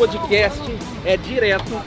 [0.00, 0.58] podcast
[1.04, 1.78] é direto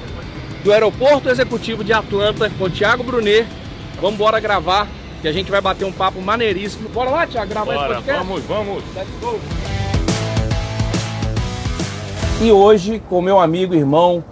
[0.63, 3.47] do Aeroporto Executivo de Atlanta com o Thiago Brunet.
[3.96, 4.88] Vamos embora gravar,
[5.20, 6.88] que a gente vai bater um papo maneiríssimo.
[6.89, 8.28] Bora lá, Thiago, gravar Bora, esse podcast?
[8.28, 8.84] vamos, vamos.
[8.96, 9.39] Let's go.
[12.39, 14.24] E hoje, com meu amigo irmão,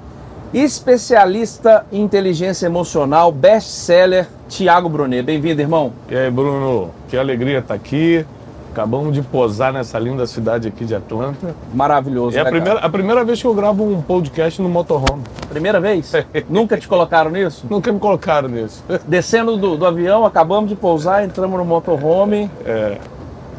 [0.53, 5.23] especialista em inteligência emocional, best-seller, Thiago Brunet.
[5.23, 5.91] Bem-vindo, irmão.
[6.07, 8.23] E aí, Bruno, que alegria estar aqui.
[8.71, 11.53] Acabamos de posar nessa linda cidade aqui de Atlanta.
[11.73, 12.88] Maravilhoso, É a né, primeira, cara?
[12.88, 15.23] a primeira vez que eu gravo um podcast no motorhome.
[15.49, 16.13] Primeira vez?
[16.49, 17.66] Nunca te colocaram nisso?
[17.70, 18.81] Nunca me colocaram nisso.
[19.05, 22.49] Descendo do, do avião, acabamos de pousar, entramos no motorhome.
[22.66, 22.97] É,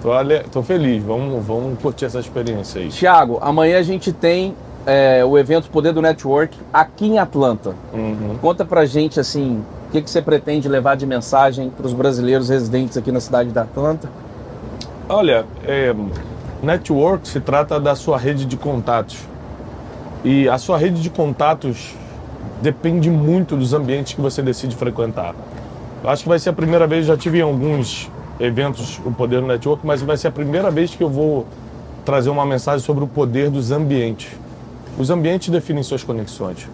[0.01, 2.89] tô, ale- tô feliz, vamos, vamos curtir essa experiência aí.
[2.89, 4.55] Tiago, amanhã a gente tem
[4.87, 7.75] é, o evento Poder do Network aqui em Atlanta.
[7.93, 8.37] Uhum.
[8.41, 12.49] Conta pra gente, assim, o que, que você pretende levar de mensagem para os brasileiros
[12.49, 14.09] residentes aqui na cidade de Atlanta?
[15.09, 15.95] Olha, é,
[16.63, 19.19] network se trata da sua rede de contatos.
[20.25, 21.95] E a sua rede de contatos
[22.63, 25.35] depende muito dos ambientes que você decide frequentar.
[26.05, 29.47] Acho que vai ser a primeira vez, já tive em alguns eventos o poder do
[29.47, 31.47] network, mas vai ser a primeira vez que eu vou
[32.05, 34.31] trazer uma mensagem sobre o poder dos ambientes.
[34.99, 36.69] Os ambientes definem suas conexões.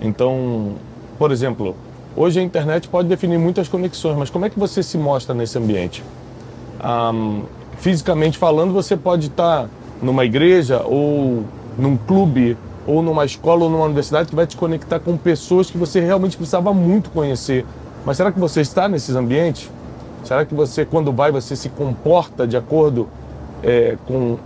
[0.00, 0.74] Então,
[1.18, 1.74] por exemplo,
[2.16, 5.58] hoje a internet pode definir muitas conexões, mas como é que você se mostra nesse
[5.58, 6.02] ambiente?
[6.82, 7.42] Ahm,
[7.78, 9.68] fisicamente falando, você pode estar
[10.02, 11.44] numa igreja ou
[11.78, 12.56] num clube
[12.86, 16.36] ou numa escola ou numa universidade que vai te conectar com pessoas que você realmente
[16.36, 17.64] precisava muito conhecer.
[18.04, 19.70] Mas será que você está nesses ambientes?
[20.24, 23.08] Será que você, quando vai, você se comporta de acordo
[23.62, 24.38] é, com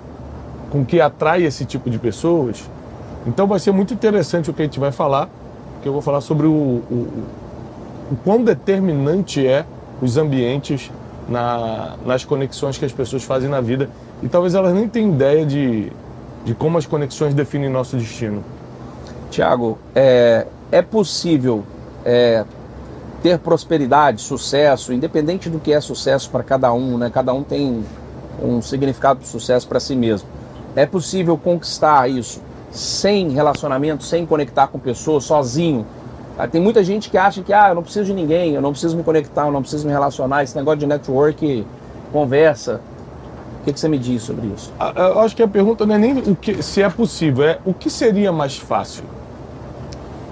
[0.71, 2.69] com que atrai esse tipo de pessoas?
[3.25, 5.29] Então vai ser muito interessante o que a gente vai falar,
[5.81, 7.25] que eu vou falar sobre o, o,
[8.11, 9.65] o quão determinante é
[10.03, 10.91] os ambientes
[11.29, 13.89] na, nas conexões que as pessoas fazem na vida.
[14.23, 15.93] E talvez elas nem tenham ideia de,
[16.45, 18.43] de como as conexões definem nosso destino.
[19.31, 21.65] Tiago, é, é possível
[22.05, 22.45] é,
[23.23, 27.11] ter prosperidade, sucesso, independente do que é sucesso para cada um, né?
[27.13, 27.85] Cada um tem
[28.43, 30.29] um significado de sucesso para si mesmo.
[30.77, 32.41] É possível conquistar isso
[32.71, 35.87] sem relacionamento, sem conectar com pessoas, sozinho.
[36.39, 38.71] Ah, Tem muita gente que acha que ah, eu não preciso de ninguém, eu não
[38.73, 40.43] preciso me conectar, eu não preciso me relacionar.
[40.43, 41.65] Esse negócio de network,
[42.13, 42.81] conversa.
[43.61, 44.73] O que, que você me diz sobre isso?
[44.79, 47.59] A- Eu acho que a pergunta não é nem o que, se é possível, é
[47.65, 49.05] o que seria mais fácil.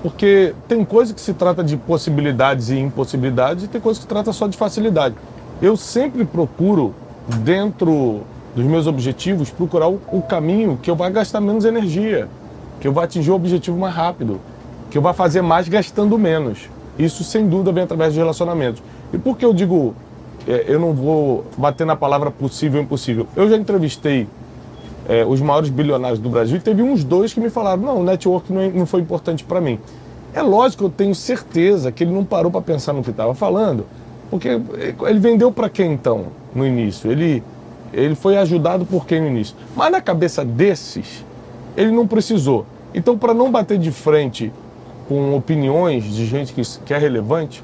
[0.03, 4.09] Porque tem coisa que se trata de possibilidades e impossibilidades e tem coisa que se
[4.09, 5.15] trata só de facilidade.
[5.63, 6.93] Eu sempre procuro,
[7.39, 8.23] dentro
[8.55, 12.29] dos meus objetivos, procurar o, o caminho que eu vá gastar menos energia,
[12.81, 14.41] que eu vá atingir o objetivo mais rápido,
[14.93, 16.69] que vá fazer mais gastando menos.
[16.99, 18.83] Isso, sem dúvida, vem através de relacionamentos.
[19.11, 19.95] E por que eu digo,
[20.47, 23.27] é, eu não vou bater na palavra possível ou impossível?
[23.35, 24.29] Eu já entrevistei
[25.09, 28.05] é, os maiores bilionários do Brasil e teve uns dois que me falaram: não, o
[28.05, 29.79] network não, é- não foi importante para mim.
[30.35, 33.87] É lógico eu tenho certeza que ele não parou para pensar no que estava falando,
[34.31, 37.11] porque é, ele vendeu para quem então no início?
[37.11, 37.43] Ele,
[37.95, 39.57] ele foi ajudado por quem no início?
[39.75, 41.25] Mas na cabeça desses,
[41.79, 42.67] ele não precisou.
[42.95, 44.53] Então, para não bater de frente
[45.09, 47.63] com opiniões de gente que, que é relevante,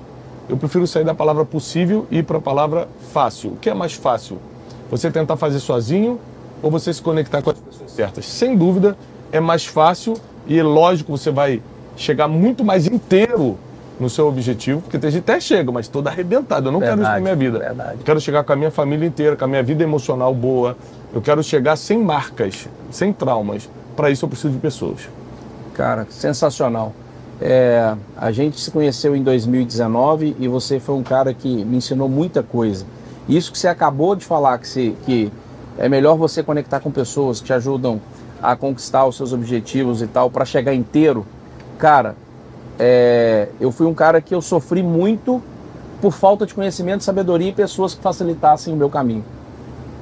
[0.49, 3.51] eu prefiro sair da palavra possível e ir para a palavra fácil.
[3.51, 4.39] O que é mais fácil?
[4.91, 6.19] Você tentar fazer sozinho
[6.63, 8.25] ou você se conectar com as pessoas certas?
[8.25, 8.97] Sem dúvida,
[9.31, 10.15] é mais fácil
[10.47, 11.63] e é lógico você vai
[11.97, 13.59] chegar muito mais inteiro
[14.01, 16.69] no seu objetivo, porque tem gente até chega, mas toda arrebentada.
[16.69, 17.59] Eu não quero isso na Verdade, minha vida.
[17.59, 17.97] verdade.
[17.99, 20.77] Eu quero chegar com a minha família inteira, com a minha vida emocional boa.
[21.13, 23.69] Eu quero chegar sem marcas, sem traumas.
[23.97, 25.09] Para isso eu preciso de pessoas.
[25.75, 26.93] Cara, sensacional.
[27.41, 32.09] É, a gente se conheceu em 2019 e você foi um cara que me ensinou
[32.09, 32.85] muita coisa.
[33.29, 35.31] Isso que você acabou de falar, que, se, que
[35.77, 38.01] é melhor você conectar com pessoas que te ajudam
[38.43, 41.25] a conquistar os seus objetivos e tal, para chegar inteiro.
[41.79, 42.17] Cara,
[42.79, 45.43] é, eu fui um cara que eu sofri muito
[46.01, 49.25] por falta de conhecimento, sabedoria e pessoas que facilitassem o meu caminho.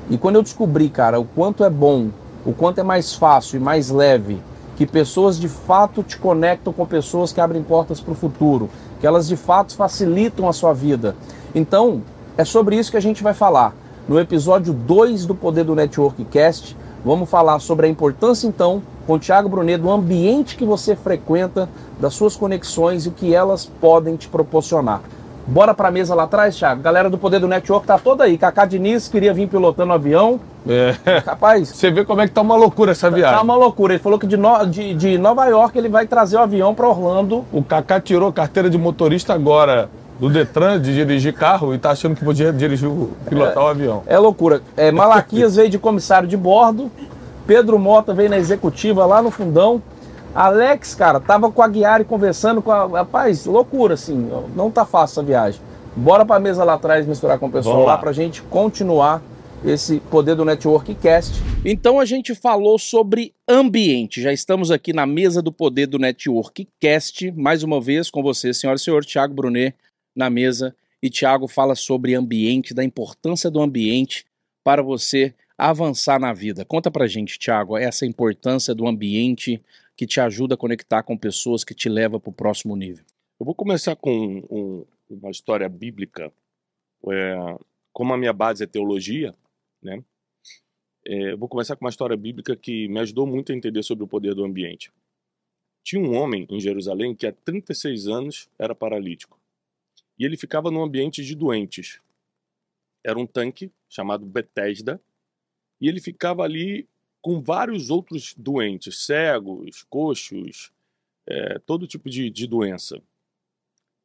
[0.09, 2.09] E quando eu descobri, cara, o quanto é bom,
[2.45, 4.39] o quanto é mais fácil e mais leve,
[4.77, 8.69] que pessoas de fato te conectam com pessoas que abrem portas para o futuro,
[9.01, 11.17] que elas de fato facilitam a sua vida.
[11.55, 12.03] Então,
[12.37, 13.75] é sobre isso que a gente vai falar.
[14.07, 19.15] No episódio 2 do Poder do Network Cast, vamos falar sobre a importância, então, com
[19.15, 21.69] o Thiago Brunet, do ambiente que você frequenta,
[21.99, 25.01] das suas conexões e o que elas podem te proporcionar.
[25.47, 26.83] Bora pra mesa lá atrás, Thiago.
[26.83, 28.37] Galera do Poder do Network tá toda aí.
[28.37, 30.41] Kaká Diniz queria vir pilotando avião.
[30.69, 31.21] É.
[31.27, 33.37] Rapaz, Você vê como é que tá uma loucura essa viagem.
[33.37, 33.95] tá uma loucura.
[33.95, 36.89] Ele falou que de, No- de- de Nova York ele vai trazer o avião pra
[36.89, 37.45] Orlando.
[37.53, 42.17] O Kaká tirou carteira de motorista agora do Detran de dirigir carro e tá achando
[42.17, 44.03] que podia dirigir, o- pilotar o avião.
[44.07, 44.61] É loucura.
[44.77, 46.91] É, Malaquias veio de comissário de bordo.
[47.47, 49.81] Pedro Mota veio na executiva lá no fundão.
[50.35, 52.87] Alex, cara, tava com a Guiari conversando com a.
[52.87, 54.31] Rapaz, loucura, assim.
[54.55, 55.61] Não tá fácil essa viagem.
[55.95, 57.93] Bora pra mesa lá atrás misturar com o pessoal lá.
[57.93, 59.23] lá pra gente continuar
[59.67, 61.33] esse poder do Network Cast.
[61.65, 64.23] Então a gente falou sobre ambiente.
[64.23, 68.55] Já estamos aqui na mesa do poder do Network Cast, mais uma vez com você,
[68.55, 69.75] senhora e senhor Tiago Brunet,
[70.15, 70.75] na mesa.
[71.03, 74.25] E Tiago fala sobre ambiente, da importância do ambiente
[74.63, 76.65] para você avançar na vida.
[76.65, 79.61] Conta pra gente, Tiago, essa importância do ambiente
[79.97, 83.05] que te ajuda a conectar com pessoas que te leva para o próximo nível.
[83.39, 86.33] Eu vou começar com um, uma história bíblica.
[87.11, 87.57] É,
[87.93, 89.35] como a minha base é teologia,
[89.87, 90.05] né?
[91.07, 94.05] É, eu vou começar com uma história bíblica que me ajudou muito a entender sobre
[94.05, 94.93] o poder do ambiente.
[95.85, 99.41] Tinha um homem em Jerusalém que há 36 anos era paralítico.
[100.19, 102.01] E ele ficava num ambiente de doentes.
[103.05, 105.01] Era um tanque chamado Betesda,
[105.81, 106.89] e ele ficava ali
[107.23, 110.73] com vários outros doentes, cegos, coxos,
[111.27, 113.01] é, todo tipo de, de doença.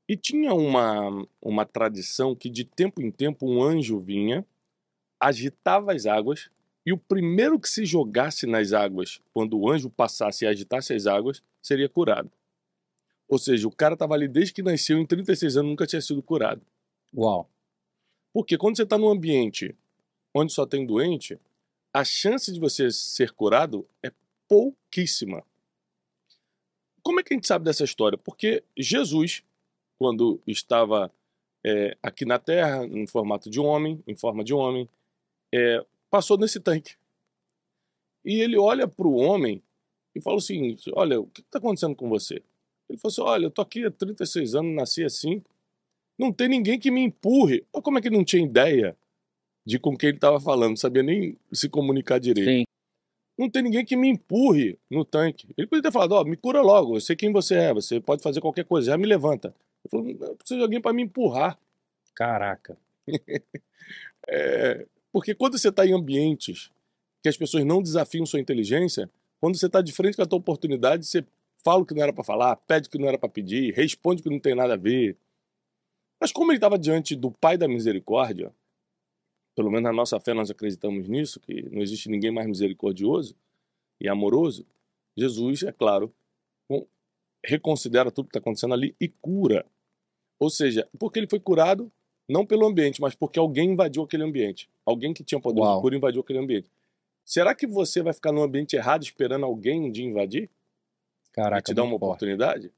[0.07, 4.45] E tinha uma, uma tradição que de tempo em tempo um anjo vinha,
[5.22, 6.50] agitava as águas,
[6.86, 11.06] e o primeiro que se jogasse nas águas, quando o anjo passasse e agitasse as
[11.06, 12.32] águas, seria curado.
[13.28, 16.24] Ou seja, o cara estava ali desde que nasceu, em 36 anos, nunca tinha sido
[16.24, 16.62] curado.
[17.16, 17.50] Uau!
[18.34, 19.76] Porque quando você está num ambiente
[20.34, 21.40] onde só tem doente,
[21.94, 24.12] a chance de você ser curado é
[24.48, 25.44] pouquíssima.
[27.04, 28.18] Como é que a gente sabe dessa história?
[28.18, 29.44] Porque Jesus
[30.02, 31.14] quando estava
[31.64, 34.90] é, aqui na Terra, em formato de homem, em forma de homem,
[35.53, 36.95] é, passou nesse tanque.
[38.24, 39.62] E ele olha para o homem
[40.15, 42.42] e fala o seguinte: Olha, o que está acontecendo com você?
[42.89, 45.42] Ele falou assim: Olha, eu tô aqui há 36 anos, nasci assim,
[46.18, 47.65] não tem ninguém que me empurre.
[47.74, 48.95] Mas como é que ele não tinha ideia
[49.65, 50.71] de com quem ele estava falando?
[50.71, 52.50] Não sabia nem se comunicar direito.
[52.50, 52.63] Sim.
[53.38, 55.48] Não tem ninguém que me empurre no tanque.
[55.57, 58.00] Ele poderia ter falado: Ó, oh, me cura logo, eu sei quem você é, você
[58.00, 59.56] pode fazer qualquer coisa, já me levanta.
[59.83, 61.57] Ele falou, eu preciso de alguém para me empurrar.
[62.13, 62.77] Caraca.
[64.27, 66.72] é, porque quando você está em ambientes
[67.22, 69.10] que as pessoas não desafiam sua inteligência,
[69.40, 71.25] quando você está de frente com a tua oportunidade, você
[71.63, 74.22] fala o que não era para falar, pede o que não era para pedir, responde
[74.22, 75.18] o que não tem nada a ver.
[76.19, 78.54] Mas como ele estava diante do Pai da Misericórdia,
[79.56, 83.36] pelo menos na nossa fé nós acreditamos nisso, que não existe ninguém mais misericordioso
[84.00, 84.66] e amoroso,
[85.18, 86.13] Jesus, é claro,
[87.44, 89.66] reconsidera tudo que está acontecendo ali e cura.
[90.40, 91.92] Ou seja, porque ele foi curado
[92.31, 94.69] não pelo ambiente, mas porque alguém invadiu aquele ambiente.
[94.86, 95.75] Alguém que tinha poder Uau.
[95.75, 96.69] de cura invadiu aquele ambiente.
[97.25, 100.50] Será que você vai ficar no ambiente errado esperando alguém um dia invadir?
[101.31, 102.04] Caraca, e te dar uma forte.
[102.04, 102.72] oportunidade?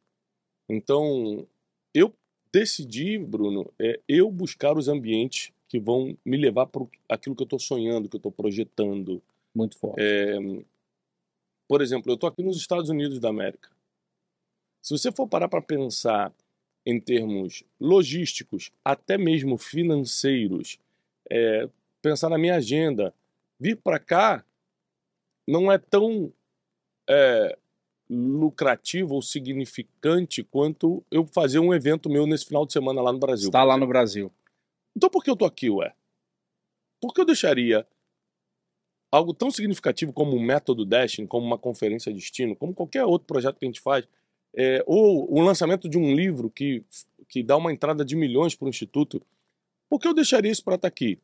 [0.69, 1.47] Então,
[1.94, 2.13] eu
[2.51, 7.45] decidi, Bruno, é eu buscar os ambientes que vão me levar para aquilo que eu
[7.45, 9.21] estou sonhando, que eu estou projetando.
[9.56, 10.01] Muito forte.
[10.01, 10.38] É,
[11.67, 13.69] por exemplo, eu estou aqui nos Estados Unidos da América.
[14.81, 16.33] Se você for parar para pensar
[16.85, 20.77] em termos logísticos, até mesmo financeiros,
[21.30, 21.69] é,
[22.01, 23.13] pensar na minha agenda,
[23.59, 24.45] vir para cá
[25.47, 26.31] não é tão
[27.09, 27.57] é,
[28.09, 33.19] lucrativo ou significante quanto eu fazer um evento meu nesse final de semana lá no
[33.19, 33.47] Brasil.
[33.47, 34.31] Está lá no Brasil.
[34.95, 35.94] Então por que eu tô aqui, ué?
[37.02, 37.87] Por que eu deixaria
[39.11, 43.28] algo tão significativo como um método Dashing, como uma conferência de destino, como qualquer outro
[43.28, 44.07] projeto que a gente faz,
[44.56, 46.83] é, ou o lançamento de um livro que,
[47.28, 49.22] que dá uma entrada de milhões para o Instituto,
[49.90, 51.19] por que eu deixaria isso para estar tá aqui?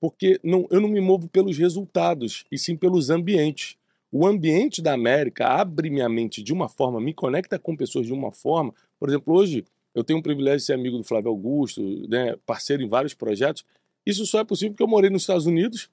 [0.00, 3.76] Porque não, eu não me movo pelos resultados, e sim pelos ambientes.
[4.12, 8.12] O ambiente da América abre minha mente de uma forma, me conecta com pessoas de
[8.12, 8.72] uma forma.
[8.98, 12.82] Por exemplo, hoje eu tenho o privilégio de ser amigo do Flávio Augusto, né, parceiro
[12.82, 13.64] em vários projetos.
[14.04, 15.88] Isso só é possível porque eu morei nos Estados Unidos,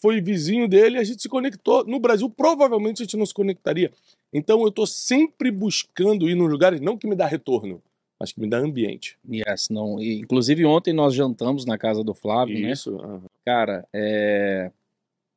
[0.00, 1.84] foi vizinho dele e a gente se conectou.
[1.84, 3.92] No Brasil, provavelmente a gente não se conectaria.
[4.32, 7.82] Então eu estou sempre buscando ir nos lugares, não que me dá retorno,
[8.18, 9.18] mas que me dá ambiente.
[9.28, 10.00] Yes, não.
[10.00, 12.70] E, inclusive ontem nós jantamos na casa do Flávio, né?
[12.70, 12.96] Isso.
[12.96, 13.04] né?
[13.04, 13.22] Uhum.
[13.44, 14.70] Cara, é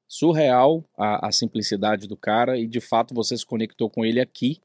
[0.10, 4.60] surreal a, a, simplicidade do cara e de fato você se conectou com ele aqui,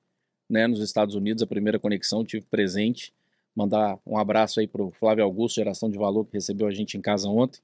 [0.49, 3.13] né, nos Estados Unidos, a primeira conexão, tive presente.
[3.55, 7.01] Mandar um abraço aí pro Flávio Augusto, geração de valor, que recebeu a gente em
[7.01, 7.61] casa ontem.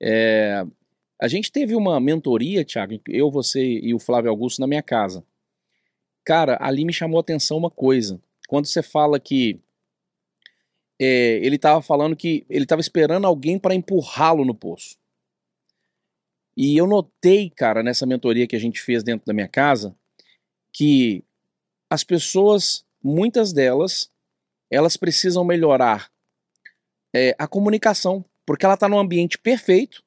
[0.00, 0.66] É,
[1.20, 5.24] a gente teve uma mentoria, Thiago, eu, você e o Flávio Augusto na minha casa.
[6.24, 8.20] Cara, ali me chamou a atenção uma coisa.
[8.48, 9.60] Quando você fala que
[11.00, 14.96] é, ele estava falando que ele estava esperando alguém para empurrá-lo no poço.
[16.56, 19.96] E eu notei, cara, nessa mentoria que a gente fez dentro da minha casa,
[20.72, 21.24] que
[21.90, 24.10] as pessoas, muitas delas,
[24.70, 26.10] elas precisam melhorar
[27.12, 30.04] é, a comunicação, porque ela está num ambiente perfeito,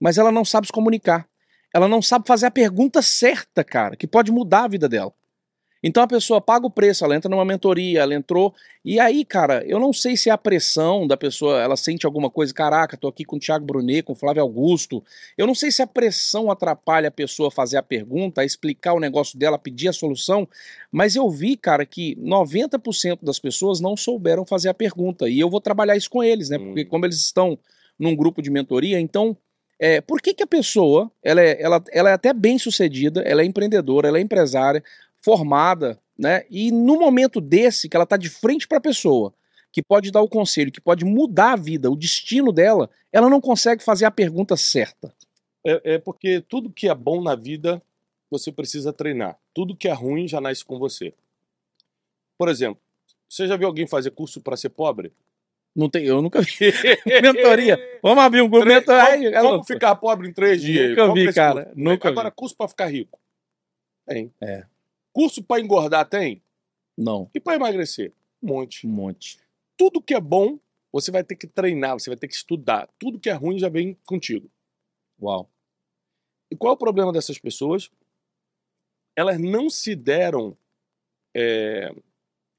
[0.00, 1.28] mas ela não sabe se comunicar.
[1.72, 5.12] Ela não sabe fazer a pergunta certa, cara, que pode mudar a vida dela.
[5.86, 8.54] Então a pessoa paga o preço, ela entra numa mentoria, ela entrou.
[8.82, 12.30] E aí, cara, eu não sei se é a pressão da pessoa, ela sente alguma
[12.30, 15.04] coisa, caraca, tô aqui com o Thiago Brunet, com o Flávio Augusto.
[15.36, 18.94] Eu não sei se a pressão atrapalha a pessoa a fazer a pergunta, a explicar
[18.94, 20.48] o negócio dela, pedir a solução,
[20.90, 25.28] mas eu vi, cara, que 90% das pessoas não souberam fazer a pergunta.
[25.28, 26.58] E eu vou trabalhar isso com eles, né?
[26.58, 27.58] Porque como eles estão
[27.98, 29.36] num grupo de mentoria, então
[29.78, 33.42] é, por que, que a pessoa, ela é, ela, ela é até bem sucedida, ela
[33.42, 34.82] é empreendedora, ela é empresária,
[35.24, 36.44] formada, né?
[36.50, 39.32] E no momento desse, que ela está de frente para a pessoa,
[39.72, 43.40] que pode dar o conselho, que pode mudar a vida, o destino dela, ela não
[43.40, 45.12] consegue fazer a pergunta certa.
[45.66, 47.82] É, é porque tudo que é bom na vida
[48.30, 49.38] você precisa treinar.
[49.54, 51.14] Tudo que é ruim já nasce com você.
[52.36, 52.80] Por exemplo,
[53.28, 55.12] você já viu alguém fazer curso para ser pobre?
[55.74, 56.72] Não tem, eu nunca vi.
[57.22, 57.78] Mentoria.
[58.02, 58.66] Vamos abrir um grupo.
[58.66, 59.32] Mentoria.
[59.32, 60.90] Como, como ficar pobre em três dias?
[60.90, 61.72] Nunca vi, cara.
[61.74, 62.36] Nunca Agora, vi.
[62.36, 63.18] curso para ficar rico?
[64.06, 64.32] Tem.
[64.40, 64.66] É.
[65.14, 66.42] Curso para engordar tem?
[66.98, 67.30] Não.
[67.32, 68.12] E para emagrecer?
[68.42, 68.84] Um monte.
[68.86, 69.38] Um monte.
[69.76, 70.58] Tudo que é bom,
[70.92, 72.88] você vai ter que treinar, você vai ter que estudar.
[72.98, 74.50] Tudo que é ruim já vem contigo.
[75.22, 75.48] Uau.
[76.50, 77.88] E qual é o problema dessas pessoas?
[79.16, 80.56] Elas não se deram.
[81.32, 81.94] É,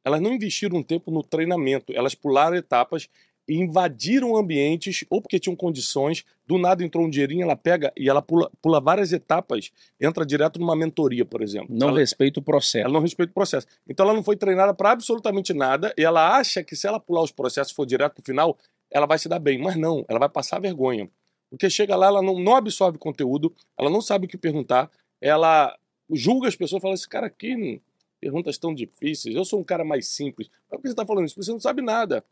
[0.06, 1.92] elas não investiram um tempo no treinamento.
[1.94, 3.10] Elas pularam etapas
[3.48, 8.22] invadiram ambientes, ou porque tinham condições, do nada entrou um dinheirinho, ela pega e ela
[8.22, 11.68] pula, pula várias etapas, entra direto numa mentoria, por exemplo.
[11.70, 12.86] Não ela, respeita o processo.
[12.86, 13.68] Ela não respeita o processo.
[13.88, 17.22] Então ela não foi treinada para absolutamente nada e ela acha que se ela pular
[17.22, 18.58] os processos e for direto pro final,
[18.92, 19.60] ela vai se dar bem.
[19.60, 21.10] Mas não, ela vai passar vergonha.
[21.50, 24.90] Porque chega lá, ela não, não absorve conteúdo, ela não sabe o que perguntar,
[25.22, 25.76] ela
[26.12, 27.82] julga as pessoas, fala: esse cara aqui,
[28.20, 30.50] perguntas tão difíceis, eu sou um cara mais simples.
[30.70, 31.36] Mas por que você está falando isso?
[31.36, 32.24] Porque você não sabe nada.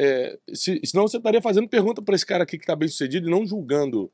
[0.00, 3.26] É, se, senão você estaria fazendo pergunta para esse cara aqui que está bem sucedido
[3.26, 4.08] e não julgando.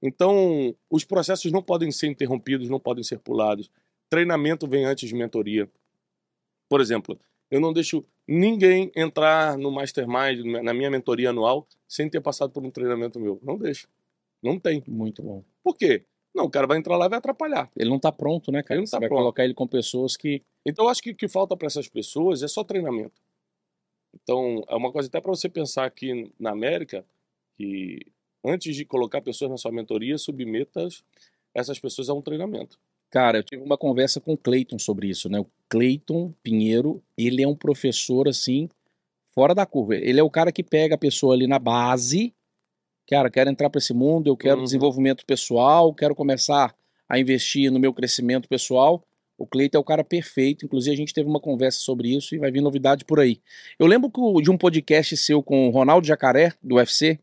[0.00, 3.70] Então, os processos não podem ser interrompidos, não podem ser pulados.
[4.08, 5.68] Treinamento vem antes de mentoria.
[6.70, 7.18] Por exemplo,
[7.50, 12.64] eu não deixo ninguém entrar no Mastermind, na minha mentoria anual, sem ter passado por
[12.64, 13.38] um treinamento meu.
[13.42, 13.86] Não deixo.
[14.42, 14.82] Não tem.
[14.88, 15.44] Muito bom.
[15.62, 16.04] Por quê?
[16.34, 17.70] Não, o cara vai entrar lá e vai atrapalhar.
[17.76, 18.78] Ele não está pronto, né, cara?
[18.78, 19.20] Ele não tá Você vai pronto.
[19.20, 20.42] colocar ele com pessoas que.
[20.64, 23.25] Então, eu acho que o que falta para essas pessoas é só treinamento.
[24.22, 27.04] Então, é uma coisa até para você pensar aqui na América,
[27.56, 28.00] que
[28.44, 30.88] antes de colocar pessoas na sua mentoria, submeta
[31.54, 32.78] essas pessoas a um treinamento.
[33.10, 35.38] Cara, eu tive uma conversa com o Cleiton sobre isso, né?
[35.40, 38.68] O Cleiton Pinheiro, ele é um professor, assim,
[39.34, 39.94] fora da curva.
[39.94, 42.34] Ele é o cara que pega a pessoa ali na base,
[43.08, 44.64] cara, quero entrar para esse mundo, eu quero Uhum.
[44.64, 46.74] desenvolvimento pessoal, quero começar
[47.08, 49.02] a investir no meu crescimento pessoal.
[49.38, 52.38] O Cleiton é o cara perfeito, inclusive a gente teve uma conversa sobre isso e
[52.38, 53.40] vai vir novidade por aí.
[53.78, 57.18] Eu lembro de um podcast seu com o Ronaldo Jacaré, do UFC,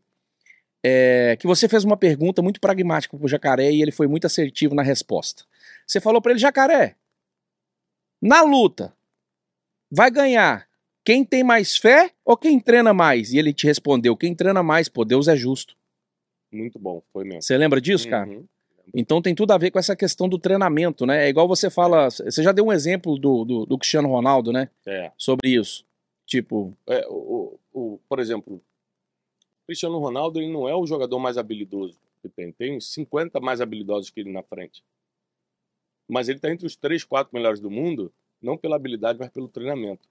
[0.84, 4.74] é, que você fez uma pergunta muito pragmática pro Jacaré e ele foi muito assertivo
[4.74, 5.44] na resposta.
[5.86, 6.94] Você falou para ele, Jacaré,
[8.22, 8.94] na luta,
[9.90, 10.68] vai ganhar
[11.04, 13.32] quem tem mais fé ou quem treina mais?
[13.32, 15.76] E ele te respondeu, quem treina mais, pô, Deus é justo.
[16.52, 17.42] Muito bom, foi mesmo.
[17.42, 18.30] Você lembra disso, cara?
[18.92, 21.26] Então tem tudo a ver com essa questão do treinamento, né?
[21.26, 24.68] É igual você fala, você já deu um exemplo do, do, do Cristiano Ronaldo, né?
[24.86, 25.10] É.
[25.16, 25.86] Sobre isso.
[26.26, 31.38] Tipo, É, o, o, por exemplo, o Cristiano Ronaldo ele não é o jogador mais
[31.38, 32.52] habilidoso que tem.
[32.52, 34.82] Tem uns 50 mais habilidosos que ele na frente.
[36.08, 39.48] Mas ele está entre os 3, 4 melhores do mundo, não pela habilidade, mas pelo
[39.48, 40.08] treinamento.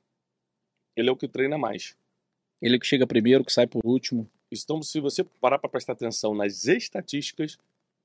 [0.96, 1.96] Ele é o que treina mais.
[2.62, 4.30] ele que chega primeiro, que sai por último.
[4.52, 7.58] Então, se você parar para prestar atenção nas estatísticas,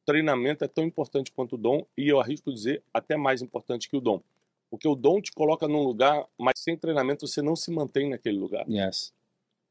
[0.09, 3.97] treinamento é tão importante quanto o dom, e eu arrisco dizer até mais importante que
[3.97, 4.23] o dom.
[4.71, 8.39] Porque o dom te coloca num lugar, mas sem treinamento você não se mantém naquele
[8.39, 8.67] lugar.
[8.67, 9.13] Yes.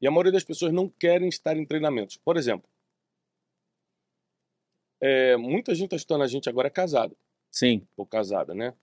[0.00, 2.16] E a maioria das pessoas não querem estar em treinamentos.
[2.18, 2.68] Por exemplo,
[5.00, 7.16] é, muita gente está estudando a gente agora é casado
[7.50, 8.74] Sim, ou casada, né?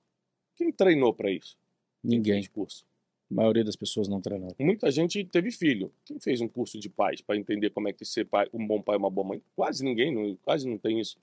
[0.55, 1.57] Quem treinou para isso?
[2.01, 2.33] Quem ninguém.
[2.33, 2.85] fez curso?
[3.31, 4.55] A maioria das pessoas não treinaram.
[4.59, 5.89] Muita gente teve filho.
[6.03, 8.81] Quem fez um curso de pais para entender como é que ser pai, um bom
[8.81, 9.41] pai e uma boa mãe?
[9.55, 11.17] Quase ninguém, não, quase não tem isso.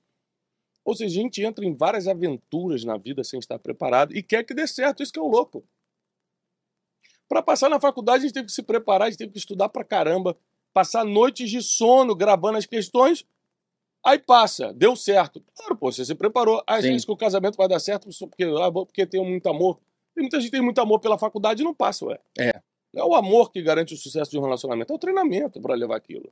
[0.85, 4.45] Ou seja, a gente entra em várias aventuras na vida sem estar preparado e quer
[4.45, 5.03] que dê certo.
[5.03, 5.65] Isso que é o louco.
[7.29, 9.69] Para passar na faculdade, a gente teve que se preparar, a gente teve que estudar
[9.69, 10.37] pra caramba,
[10.73, 13.25] passar noites de sono gravando as questões.
[14.05, 15.43] Aí passa, deu certo.
[15.55, 16.59] Claro, pô, você se preparou.
[16.59, 16.65] Sim.
[16.95, 19.79] acha que o casamento vai dar certo porque, ah, porque tem muito amor.
[20.15, 22.19] Tem muita gente que tem muito amor pela faculdade e não passa, ué.
[22.39, 22.61] É.
[22.93, 25.75] Não é o amor que garante o sucesso de um relacionamento, é o treinamento para
[25.75, 26.31] levar aquilo.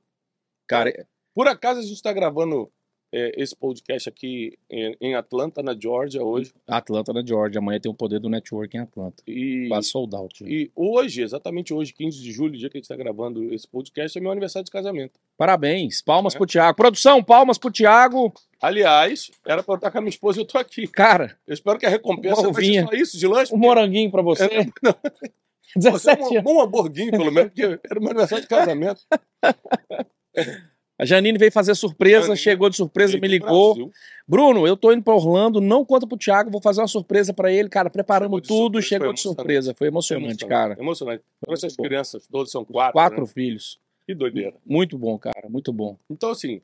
[0.67, 2.71] Cara, Por acaso a gente está gravando
[3.13, 6.53] é, esse podcast aqui em, em Atlanta, na Georgia, hoje.
[6.67, 7.59] Atlanta, na Georgia.
[7.59, 9.23] Amanhã tem o poder do network em Atlanta.
[9.27, 10.45] E, Quase sold out.
[10.45, 14.17] e hoje, exatamente hoje, 15 de julho, dia que a gente está gravando esse podcast,
[14.17, 15.19] é meu aniversário de casamento.
[15.37, 16.01] Parabéns.
[16.03, 16.39] Palmas É.
[16.39, 16.77] pro Thiago.
[16.77, 18.33] Produção, palmas pro Thiago.
[18.63, 20.87] Aliás, era para eu estar com a minha esposa e eu tô aqui.
[20.87, 22.87] Cara, Eu espero que a recompensa uvinha.
[22.87, 23.55] só isso de lanche.
[23.55, 24.45] um moranguinho pra você.
[24.45, 24.95] É, não.
[25.77, 29.03] Você é 17 um, um hamburguinho, pelo menos, porque era meu aniversário de casamento.
[31.01, 32.37] A Janine veio fazer surpresa, Janine.
[32.37, 33.75] chegou de surpresa, me ligou.
[33.75, 33.93] Brasil.
[34.29, 37.51] Bruno, eu tô indo pra Orlando, não conta pro Thiago, vou fazer uma surpresa pra
[37.51, 37.71] ele.
[37.71, 39.75] Cara, preparamos Chegou de tudo, surpresa, chegou foi de surpresa.
[39.75, 40.77] Foi emocionante, cara.
[40.79, 41.25] Emocionante.
[41.41, 42.93] Trouxe as crianças, todos são quatro.
[42.93, 43.27] Quatro né?
[43.27, 43.81] filhos.
[44.07, 44.55] Que doideira.
[44.67, 45.97] Muito bom, cara, muito bom.
[46.11, 46.61] Então, assim,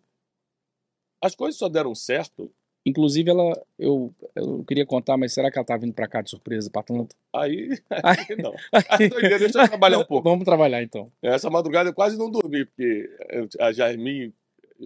[1.25, 2.51] as coisas só deram certo.
[2.87, 6.31] Inclusive, ela, eu, eu queria contar, mas será que ela tá vindo pra cá de
[6.31, 7.17] surpresa, pra Atlanta?
[7.35, 8.55] Aí, aí não.
[8.73, 10.29] Aí, doideira, deixa eu trabalhar um pouco.
[10.29, 11.11] Vamos trabalhar então.
[11.21, 13.11] Essa madrugada eu quase não dormi, porque
[13.59, 14.33] a Jasmine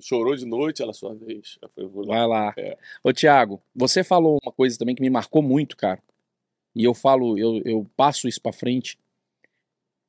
[0.00, 1.58] chorou de noite, ela só vez.
[1.74, 2.06] Falei, lá.
[2.06, 2.54] Vai lá.
[2.56, 2.78] É.
[3.04, 6.02] Ô, Thiago, você falou uma coisa também que me marcou muito, cara.
[6.74, 8.98] E eu falo, eu, eu passo isso pra frente.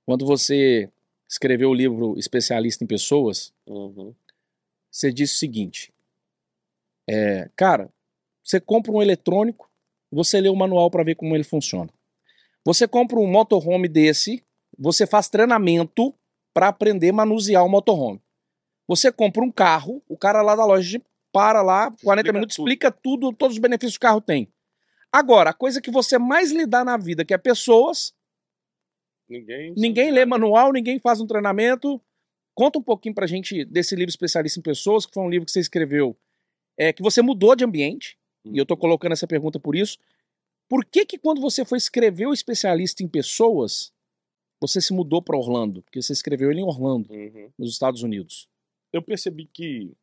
[0.05, 0.89] Quando você
[1.27, 4.13] escreveu o livro Especialista em Pessoas, Uhum.
[4.89, 5.91] você disse o seguinte:
[7.11, 7.89] é, cara,
[8.43, 9.69] você compra um eletrônico,
[10.11, 11.89] você lê o manual para ver como ele funciona.
[12.65, 14.43] Você compra um motorhome desse,
[14.77, 16.13] você faz treinamento
[16.53, 18.21] para aprender a manusear o motorhome.
[18.87, 21.01] Você compra um carro, o cara lá da loja
[21.31, 22.67] para lá, 40 Explica minutos, tudo.
[22.67, 24.51] explica tudo, todos os benefícios que o carro tem.
[25.11, 28.13] Agora, a coisa que você mais lidar na vida, que é pessoas,
[29.31, 29.73] Ninguém.
[29.77, 32.01] Ninguém lê manual, ninguém faz um treinamento.
[32.53, 35.51] Conta um pouquinho pra gente desse livro Especialista em Pessoas, que foi um livro que
[35.53, 36.17] você escreveu,
[36.81, 39.99] é, que você mudou de ambiente, e eu tô colocando essa pergunta por isso.
[40.67, 43.93] Por que que quando você foi escrever o Especialista em Pessoas,
[44.59, 45.83] você se mudou pra Orlando?
[45.83, 47.51] Porque você escreveu ele em Orlando, Uhum.
[47.55, 48.49] nos Estados Unidos.
[48.91, 49.95] Eu percebi que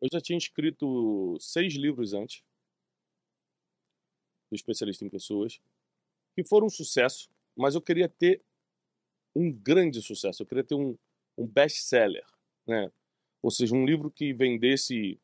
[0.00, 2.42] eu já tinha escrito seis livros antes,
[4.50, 5.60] do especialista em pessoas,
[6.34, 8.42] que foram um sucesso, mas eu queria ter
[9.36, 10.42] um grande sucesso.
[10.42, 10.96] Eu queria ter um,
[11.36, 12.24] um best-seller,
[12.66, 12.90] né?
[13.42, 15.20] Ou seja, um livro que vendesse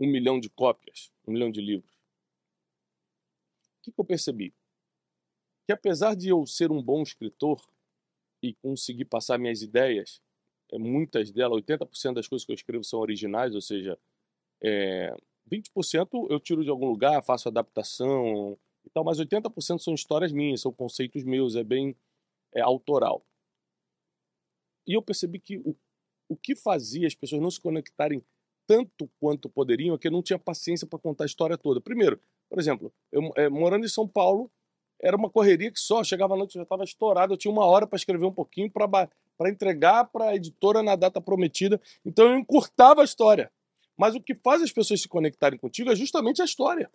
[0.00, 1.94] um milhão de cópias, um milhão de livros.
[3.78, 4.54] O que, eu percebi?
[5.66, 7.60] Que apesar de eu ser um bom escritor
[8.42, 10.22] e conseguir passar minhas ideias,
[10.72, 13.98] é, muitas delas, 80% das coisas que eu escrevo são originais, ou seja,
[14.62, 15.14] é,
[15.50, 20.60] 20% eu tiro de algum lugar, faço adaptação e tal, mas 80% são histórias minhas,
[20.60, 21.96] são conceitos meus, é bem
[22.54, 23.24] é, autoral.
[24.86, 25.76] E eu percebi que o,
[26.28, 28.24] o que fazia as pessoas não se conectarem
[28.66, 31.80] tanto quanto poderiam é que eu não tinha paciência para contar a história toda.
[31.80, 34.50] Primeiro, por exemplo, eu é, morando em São Paulo,
[35.00, 37.86] era uma correria que só, chegava à noite, já estava estourado, eu tinha uma hora
[37.86, 39.08] para escrever um pouquinho, para
[39.50, 41.80] entregar para a editora na data prometida.
[42.04, 43.50] Então eu encurtava a história.
[43.96, 46.90] Mas o que faz as pessoas se conectarem contigo é justamente a história.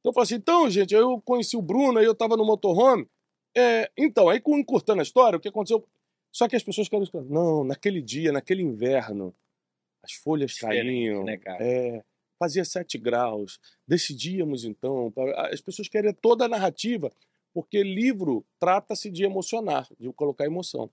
[0.00, 3.06] Então eu falo assim, então, gente, eu conheci o Bruno, aí eu estava no motorhome.
[3.56, 5.86] É, então, aí encurtando a história, o que aconteceu?
[6.32, 7.06] Só que as pessoas querem.
[7.28, 9.34] Não, naquele dia, naquele inverno,
[10.02, 11.24] as folhas Diferente, caíam.
[11.24, 11.40] né?
[11.60, 12.04] É,
[12.38, 13.58] fazia sete graus.
[13.86, 15.12] Decidíamos então.
[15.52, 17.12] As pessoas querem toda a narrativa,
[17.52, 20.90] porque livro trata-se de emocionar, de colocar emoção.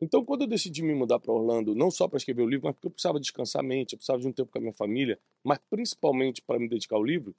[0.00, 2.74] Então, quando eu decidi me mudar para Orlando, não só para escrever o livro, mas
[2.74, 5.16] porque eu precisava descansar a mente, eu precisava de um tempo com a minha família,
[5.44, 7.36] mas principalmente para me dedicar ao livro,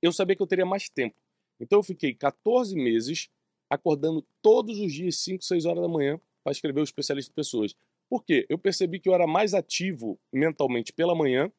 [0.00, 1.16] eu sabia que eu teria mais tempo.
[1.58, 3.28] Então, eu fiquei 14 meses
[3.68, 7.74] acordando todos os dias, 5, 6 horas da manhã, para escrever o Especialista em Pessoas.
[8.08, 8.46] Por quê?
[8.48, 11.50] Eu percebi que eu era mais ativo mentalmente pela manhã.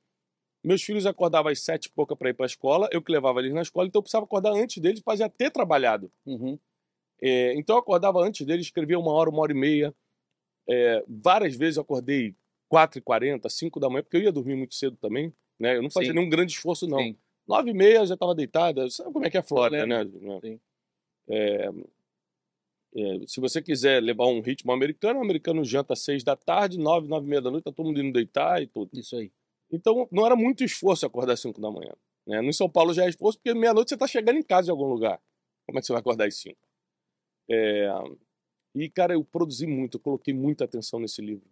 [0.64, 3.40] Meus filhos acordavam às sete e pouca para ir para a escola, eu que levava
[3.40, 6.12] eles na escola, então eu precisava acordar antes deles para já ter trabalhado.
[6.26, 6.58] Uhum.
[7.22, 9.96] É, então eu acordava antes dele, escrevia uma hora, uma hora e meia.
[10.70, 12.36] É, várias vezes eu acordei
[12.72, 15.34] 4h40, 5 da manhã, porque eu ia dormir muito cedo também.
[15.60, 15.78] Né?
[15.78, 16.18] Eu não fazia Sim.
[16.18, 17.00] nenhum grande esforço, não.
[17.00, 17.18] Sim.
[17.48, 18.90] 9 e meia eu já estava deitada.
[18.90, 20.04] Sabe como é que é a Flórida, né?
[20.04, 20.40] Né?
[20.42, 20.60] Sim.
[21.30, 21.70] É,
[22.98, 26.80] é, se você quiser levar um ritmo americano, o americano janta às 6 da tarde,
[26.80, 28.90] 9, 9 e meia da noite, tá todo mundo indo deitar e tudo.
[28.98, 29.32] Isso aí.
[29.72, 31.94] Então não era muito esforço acordar às 5 da manhã.
[32.26, 32.42] Né?
[32.42, 34.86] No São Paulo já é esforço, porque meia-noite você está chegando em casa de algum
[34.86, 35.22] lugar.
[35.68, 36.58] Como é que você vai acordar às 5?
[37.52, 37.88] É,
[38.74, 41.48] E, cara, eu produzi muito, eu coloquei muita atenção nesse livro.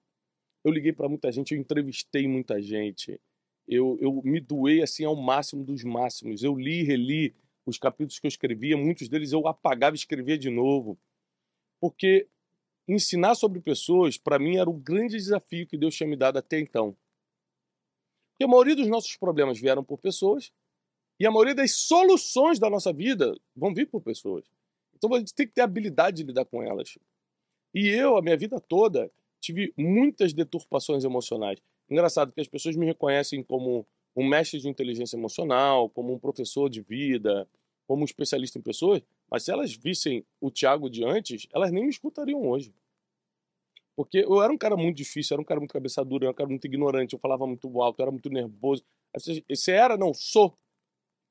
[0.63, 3.21] Eu liguei para muita gente, eu entrevistei muita gente.
[3.67, 6.41] Eu, eu me doei assim ao máximo dos máximos.
[6.43, 7.36] Eu li e reli
[7.67, 10.97] os capítulos que eu escrevia, muitos deles eu apagava e escrevia de novo.
[11.86, 12.28] Porque
[12.88, 16.60] ensinar sobre pessoas, para mim, era o grande desafio que Deus tinha me dado até
[16.60, 16.98] então.
[18.32, 20.52] Porque a maioria dos nossos problemas vieram por pessoas
[21.19, 24.45] e a maioria das soluções da nossa vida vão vir por pessoas.
[24.95, 26.98] Então a gente tem que ter habilidade de lidar com elas.
[27.71, 31.60] E eu, a minha vida toda, tive muitas deturpações emocionais.
[31.88, 36.67] Engraçado que as pessoas me reconhecem como um mestre de inteligência emocional, como um professor
[36.67, 37.48] de vida,
[37.86, 41.83] como um especialista em pessoas, mas se elas vissem o Thiago de antes, elas nem
[41.83, 42.73] me escutariam hoje.
[43.95, 46.35] Porque eu era um cara muito difícil, era um cara muito cabeça dura, era um
[46.35, 48.83] cara muito ignorante, eu falava muito alto, eu era muito nervoso.
[49.49, 49.97] Você era?
[49.97, 50.57] Não, sou.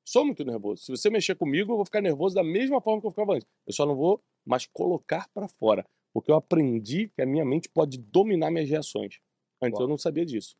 [0.03, 0.83] Sou muito nervoso.
[0.83, 3.47] Se você mexer comigo, eu vou ficar nervoso da mesma forma que eu ficava antes.
[3.65, 5.85] Eu só não vou mais colocar para fora.
[6.13, 9.19] Porque eu aprendi que a minha mente pode dominar minhas reações.
[9.61, 9.87] Antes Uau.
[9.87, 10.55] eu não sabia disso.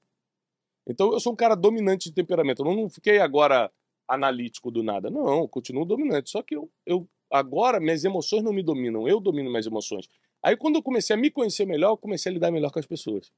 [0.88, 2.63] Então eu sou um cara dominante de temperamento.
[2.63, 3.71] Eu não fiquei agora
[4.08, 5.10] analítico do nada.
[5.10, 6.30] Não, eu continuo dominante.
[6.30, 9.08] Só que eu, eu agora minhas emoções não me dominam.
[9.08, 10.10] Eu domino minhas emoções.
[10.42, 12.86] Aí quando eu comecei a me conhecer melhor, eu comecei a lidar melhor com as
[12.86, 13.32] pessoas.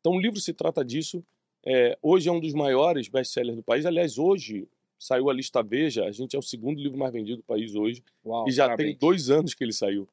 [0.00, 1.24] Então o livro se trata disso.
[1.64, 3.84] É, hoje é um dos maiores best-sellers do país.
[3.84, 4.68] Aliás, hoje
[4.98, 6.04] saiu a lista Veja.
[6.04, 8.02] A gente é o segundo livro mais vendido do país hoje.
[8.24, 8.90] Uau, e já parabéns.
[8.90, 10.08] tem dois anos que ele saiu.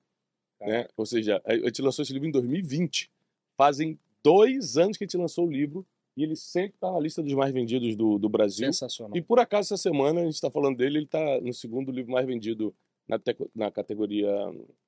[0.62, 0.88] Né?
[0.96, 3.10] Ou seja, a gente lançou esse livro em 2020.
[3.58, 7.22] Fazem dois anos que a gente lançou o livro e ele sempre está na lista
[7.22, 8.66] dos mais vendidos do, do Brasil.
[8.66, 9.16] Sensacional.
[9.16, 12.12] E por acaso, essa semana, a gente está falando dele, ele está no segundo livro
[12.12, 12.74] mais vendido
[13.08, 13.20] na,
[13.54, 14.30] na categoria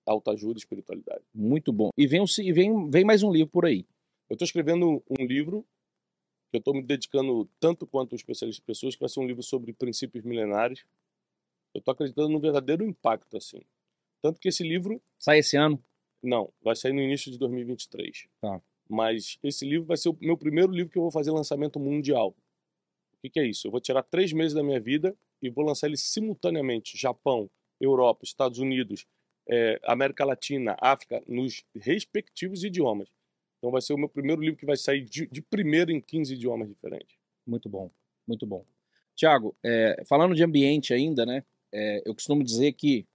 [0.06, 1.24] Alta Ajuda e Espiritualidade.
[1.34, 1.90] Muito bom.
[1.98, 3.86] E vem, e vem, vem mais um livro por aí.
[4.30, 5.66] Eu estou escrevendo um livro
[6.50, 9.28] que eu estou me dedicando tanto quanto os especialistas de pessoas, que vai ser um
[9.28, 10.86] livro sobre princípios milenares.
[11.74, 13.62] Eu estou acreditando num verdadeiro impacto, assim.
[14.22, 15.02] Tanto que esse livro...
[15.20, 15.82] Sai esse ano?
[16.24, 18.28] Não, vai sair no início de 2023.
[18.42, 18.62] Tá.
[18.90, 22.30] Mas esse livro vai ser o meu primeiro livro que eu vou fazer lançamento mundial.
[22.30, 23.68] O que, que é isso?
[23.68, 26.98] Eu vou tirar três meses da minha vida e vou lançar ele simultaneamente.
[26.98, 29.06] Japão, Europa, Estados Unidos,
[29.50, 33.10] é, América Latina, África, nos respectivos idiomas.
[33.58, 36.34] Então vai ser o meu primeiro livro que vai sair de, de primeiro em 15
[36.34, 37.18] idiomas diferentes.
[37.46, 37.92] Muito bom,
[38.28, 38.66] muito bom.
[39.16, 41.44] Tiago, é, falando de ambiente ainda, né?
[41.74, 43.06] É, eu costumo dizer que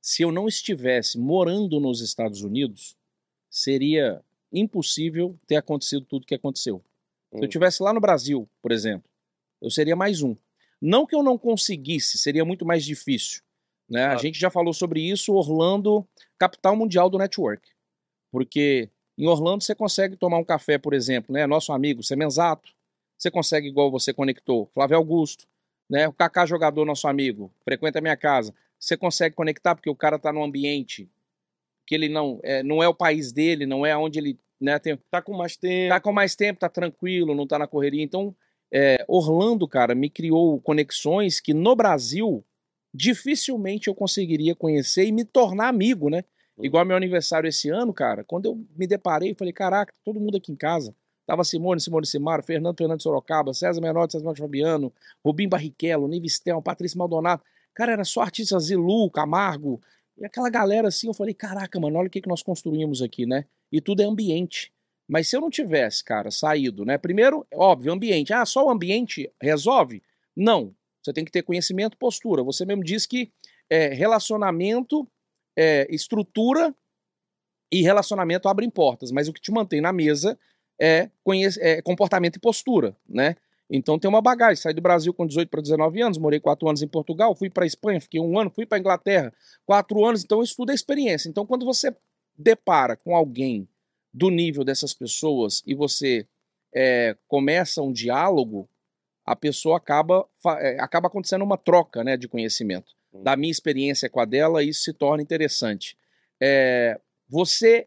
[0.00, 2.96] se eu não estivesse morando nos Estados Unidos,
[3.50, 4.22] seria
[4.54, 6.76] impossível ter acontecido tudo que aconteceu.
[7.32, 7.38] Hum.
[7.38, 9.08] Se eu estivesse lá no Brasil, por exemplo,
[9.60, 10.36] eu seria mais um.
[10.80, 13.42] Não que eu não conseguisse, seria muito mais difícil.
[13.88, 14.04] Né?
[14.04, 14.18] Claro.
[14.18, 16.06] A gente já falou sobre isso, Orlando,
[16.38, 17.68] capital mundial do network.
[18.30, 21.46] Porque em Orlando você consegue tomar um café, por exemplo, né?
[21.46, 22.72] Nosso amigo Semenzato,
[23.16, 25.46] você consegue, igual você conectou, Flávio Augusto,
[25.88, 26.08] né?
[26.08, 28.54] O Kaká jogador, nosso amigo, frequenta a minha casa.
[28.78, 31.08] Você consegue conectar porque o cara está num ambiente
[31.86, 34.98] que ele não é, não é o país dele, não é onde ele né, tem,
[35.10, 38.02] tá com mais tempo, tá com mais tempo, tá tranquilo, não tá na correria.
[38.02, 38.34] Então,
[38.72, 42.44] é, Orlando, cara, me criou conexões que no Brasil
[42.92, 46.24] dificilmente eu conseguiria conhecer e me tornar amigo, né?
[46.56, 46.64] Uhum.
[46.64, 50.52] Igual meu aniversário esse ano, cara, quando eu me deparei, falei, caraca, todo mundo aqui
[50.52, 50.94] em casa.
[51.26, 54.92] Tava Simone, Simone Simaro, Fernando Fernando Sorocaba, César Menotti, César Menotti Fabiano,
[55.24, 57.42] Rubim Barrichello, Nivistel, Patrícia Maldonado.
[57.72, 59.80] Cara, era só artistas Zilu, Camargo,
[60.16, 63.26] e aquela galera assim, eu falei, caraca, mano, olha o que, que nós construímos aqui,
[63.26, 63.44] né?
[63.70, 64.72] E tudo é ambiente.
[65.08, 66.96] Mas se eu não tivesse, cara, saído, né?
[66.96, 68.32] Primeiro, óbvio, ambiente.
[68.32, 70.02] Ah, só o ambiente resolve?
[70.36, 70.74] Não.
[71.02, 72.42] Você tem que ter conhecimento, postura.
[72.42, 73.30] Você mesmo disse que
[73.68, 75.06] é, relacionamento,
[75.56, 76.74] é, estrutura
[77.70, 80.38] e relacionamento abrem portas, mas o que te mantém na mesa
[80.80, 81.10] é,
[81.60, 83.36] é comportamento e postura, né?
[83.70, 84.56] Então tem uma bagagem.
[84.56, 87.66] Saí do Brasil com 18 para 19 anos, morei 4 anos em Portugal, fui para
[87.66, 89.32] Espanha, fiquei um ano, fui para Inglaterra,
[89.64, 91.28] 4 anos, então isso tudo é experiência.
[91.28, 91.94] Então quando você
[92.36, 93.68] depara com alguém
[94.12, 96.26] do nível dessas pessoas e você
[96.74, 98.68] é, começa um diálogo,
[99.24, 100.26] a pessoa acaba,
[100.58, 102.94] é, acaba acontecendo uma troca né, de conhecimento.
[103.12, 105.96] Da minha experiência com a dela, isso se torna interessante.
[106.40, 107.86] É, você,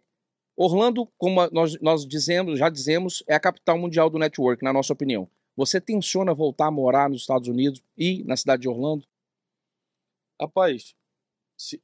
[0.56, 4.94] Orlando, como nós, nós dizemos, já dizemos, é a capital mundial do network, na nossa
[4.94, 5.30] opinião.
[5.58, 9.04] Você tenciona voltar a morar nos Estados Unidos e na cidade de Orlando?
[10.40, 10.96] Rapaz,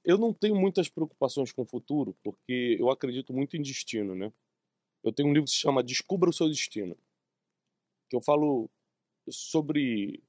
[0.05, 4.31] eu não tenho muitas preocupações com o futuro, porque eu acredito muito em destino, né?
[5.03, 6.95] Eu tenho um livro que se chama Descubra o seu destino,
[8.07, 8.69] que eu falo
[9.27, 10.21] sobre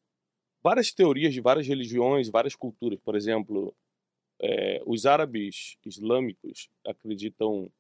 [0.63, 2.99] várias teorias de várias religiões, várias culturas.
[3.01, 3.77] Por exemplo,
[4.41, 7.71] é, os árabes islâmicos acreditam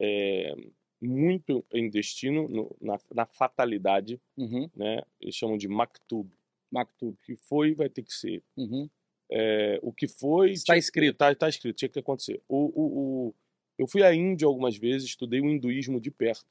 [0.00, 0.54] é,
[1.00, 4.70] muito em destino, no, na, na, fatalidade, uhum.
[4.74, 5.02] né?
[5.20, 6.30] Eles chamam de maktub.
[6.70, 7.16] Maktub.
[7.22, 8.42] Que foi, vai ter que ser.
[8.56, 8.88] Uhum.
[9.30, 10.52] É, o que foi...
[10.52, 11.14] Está escrito.
[11.14, 12.42] Está tá escrito, tinha que acontecer.
[12.48, 12.86] O, o,
[13.28, 13.34] o,
[13.78, 16.46] eu fui à Índia algumas vezes, estudei o hinduísmo de perto.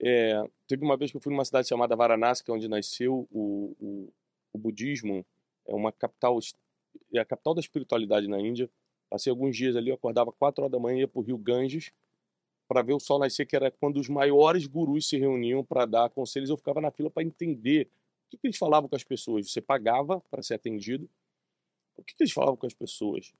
[0.00, 3.28] É, teve uma vez que eu fui numa cidade chamada Varanasi, que é onde nasceu
[3.30, 4.12] o, o,
[4.52, 5.24] o budismo.
[5.66, 6.38] É uma capital,
[7.14, 8.68] é a capital da espiritualidade na Índia.
[9.08, 11.92] Passei alguns dias ali, eu acordava 4 horas da manhã, ia para o rio Ganges,
[12.72, 16.08] para ver o sol nascer, que era quando os maiores gurus se reuniam para dar
[16.08, 16.48] conselhos.
[16.48, 19.50] Eu ficava na fila para entender o que, que, eles falavam com as pessoas.
[19.50, 21.04] Você pagava para ser atendido.
[21.98, 23.34] O que, que, eles falavam com as pessoas?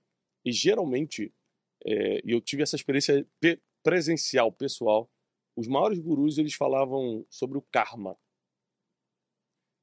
[0.45, 1.33] E geralmente,
[1.83, 3.27] é, eu tive essa experiência
[3.83, 5.11] presencial, pessoal,
[5.57, 8.18] os maiores gurus eles falavam sobre o karma,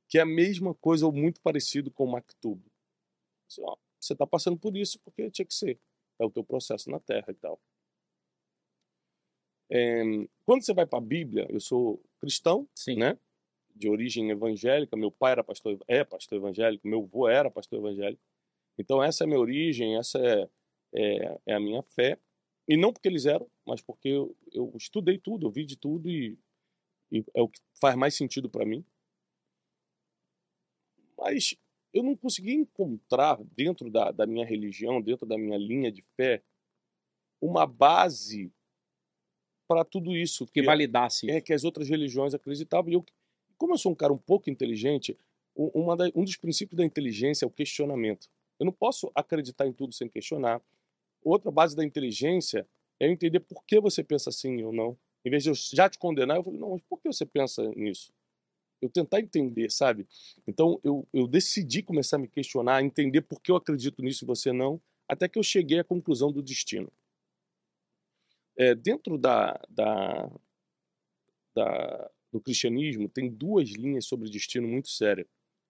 [0.07, 2.61] que é a mesma coisa ou muito parecido com o Maktub.
[3.47, 3.63] Assim,
[3.99, 5.79] você está passando por isso porque tinha que ser.
[6.19, 7.59] É o teu processo na Terra e tal.
[9.69, 10.01] É,
[10.45, 12.95] quando você vai para a Bíblia, eu sou cristão, Sim.
[12.95, 13.17] né?
[13.75, 14.97] De origem evangélica.
[14.97, 16.87] Meu pai era pastor, é pastor evangélico.
[16.87, 18.21] Meu avô era pastor evangélico.
[18.77, 20.49] Então essa é a minha origem, essa é,
[20.93, 22.17] é, é a minha fé.
[22.67, 26.09] E não porque eles eram, mas porque eu, eu estudei tudo, eu vi de tudo
[26.09, 26.37] e,
[27.11, 28.85] e é o que faz mais sentido para mim.
[31.17, 31.55] Mas
[31.93, 36.43] eu não consegui encontrar dentro da, da minha religião, dentro da minha linha de fé,
[37.41, 38.53] uma base
[39.69, 40.47] para tudo isso.
[40.47, 41.29] Que validasse.
[41.29, 42.89] É que as outras religiões acreditavam.
[42.89, 43.05] E eu,
[43.55, 45.15] como eu sou um cara um pouco inteligente,
[45.55, 48.27] da, um dos princípios da inteligência é o questionamento.
[48.59, 50.59] Eu não posso acreditar em tudo sem questionar.
[51.23, 52.67] Outra base da inteligência
[52.99, 54.97] é eu entender por que você pensa assim ou não.
[55.23, 57.63] Em vez de eu já te condenar, eu falo, não, mas por que você pensa
[57.75, 58.11] nisso?
[58.81, 60.07] Eu tentar entender, sabe?
[60.47, 64.27] Então eu, eu decidi começar a me questionar, entender por que eu acredito nisso e
[64.27, 66.91] você não, até que eu cheguei à conclusão do destino.
[68.59, 70.29] É, dentro da, da,
[71.55, 75.27] da, do cristianismo, tem duas linhas sobre destino muito sérias.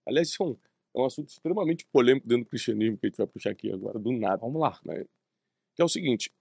[0.08, 0.58] Aliás, isso é um,
[0.96, 4.00] é um assunto extremamente polêmico dentro do cristianismo que a gente vai puxar aqui agora,
[4.00, 4.38] do nada.
[4.38, 4.80] Vamos lá.
[4.84, 5.06] Né?
[5.76, 6.32] Que é o seguinte: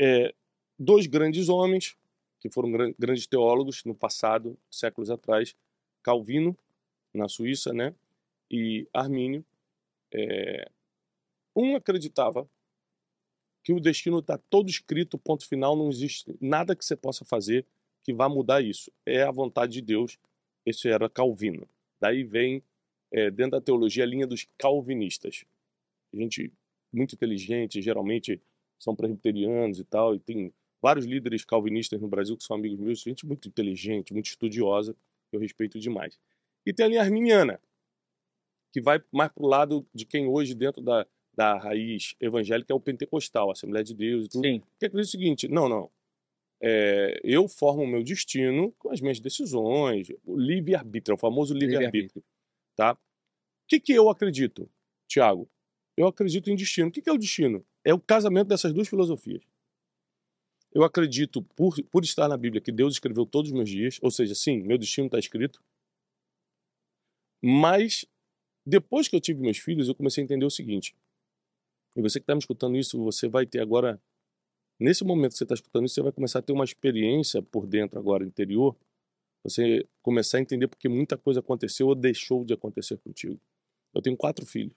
[0.00, 0.34] é,
[0.78, 1.94] dois grandes homens,
[2.40, 5.54] que foram grandes teólogos no passado, séculos atrás,
[6.02, 6.56] Calvino,
[7.12, 7.94] na Suíça, né?
[8.50, 9.44] E Armínio.
[10.10, 10.70] É,
[11.54, 12.48] um acreditava
[13.68, 17.66] que o destino está todo escrito, ponto final, não existe nada que você possa fazer
[18.02, 18.90] que vá mudar isso.
[19.04, 20.18] É a vontade de Deus.
[20.64, 21.68] Esse era Calvino.
[22.00, 22.62] Daí vem,
[23.12, 25.44] é, dentro da teologia, a linha dos calvinistas.
[26.14, 26.50] Gente
[26.90, 28.40] muito inteligente, geralmente
[28.78, 30.50] são presbiterianos e tal, e tem
[30.80, 34.96] vários líderes calvinistas no Brasil que são amigos meus, gente muito inteligente, muito estudiosa,
[35.30, 36.18] eu respeito demais.
[36.64, 37.60] E tem a linha arminiana,
[38.72, 41.06] que vai mais para o lado de quem hoje, dentro da,
[41.38, 44.44] da raiz evangélica, é o pentecostal, a Assembleia de Deus e tudo.
[44.44, 44.60] Sim.
[44.76, 45.88] Que acredita o seguinte: não, não.
[46.60, 51.54] É, eu formo o meu destino com as minhas decisões, o livre-arbítrio, é o famoso
[51.54, 52.24] livre-arbítrio.
[52.74, 52.94] Tá?
[52.94, 52.98] O
[53.68, 54.68] que, que eu acredito,
[55.06, 55.48] Tiago?
[55.96, 56.88] Eu acredito em destino.
[56.88, 57.64] O que, que é o destino?
[57.84, 59.42] É o casamento dessas duas filosofias.
[60.72, 64.10] Eu acredito, por, por estar na Bíblia, que Deus escreveu todos os meus dias, ou
[64.10, 65.62] seja, sim, meu destino está escrito.
[67.40, 68.04] Mas,
[68.66, 70.96] depois que eu tive meus filhos, eu comecei a entender o seguinte.
[71.96, 74.00] E você que está me escutando isso, você vai ter agora,
[74.78, 77.66] nesse momento que você está escutando isso, você vai começar a ter uma experiência por
[77.66, 78.76] dentro agora, interior,
[79.42, 83.40] você começar a entender porque muita coisa aconteceu ou deixou de acontecer contigo.
[83.94, 84.76] Eu tenho quatro filhos.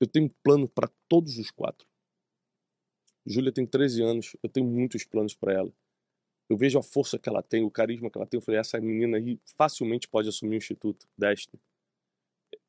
[0.00, 1.86] Eu tenho plano para todos os quatro.
[3.26, 5.72] Júlia tem 13 anos, eu tenho muitos planos para ela.
[6.48, 8.38] Eu vejo a força que ela tem, o carisma que ela tem.
[8.38, 11.58] Eu falei, essa menina aí facilmente pode assumir o instituto desta.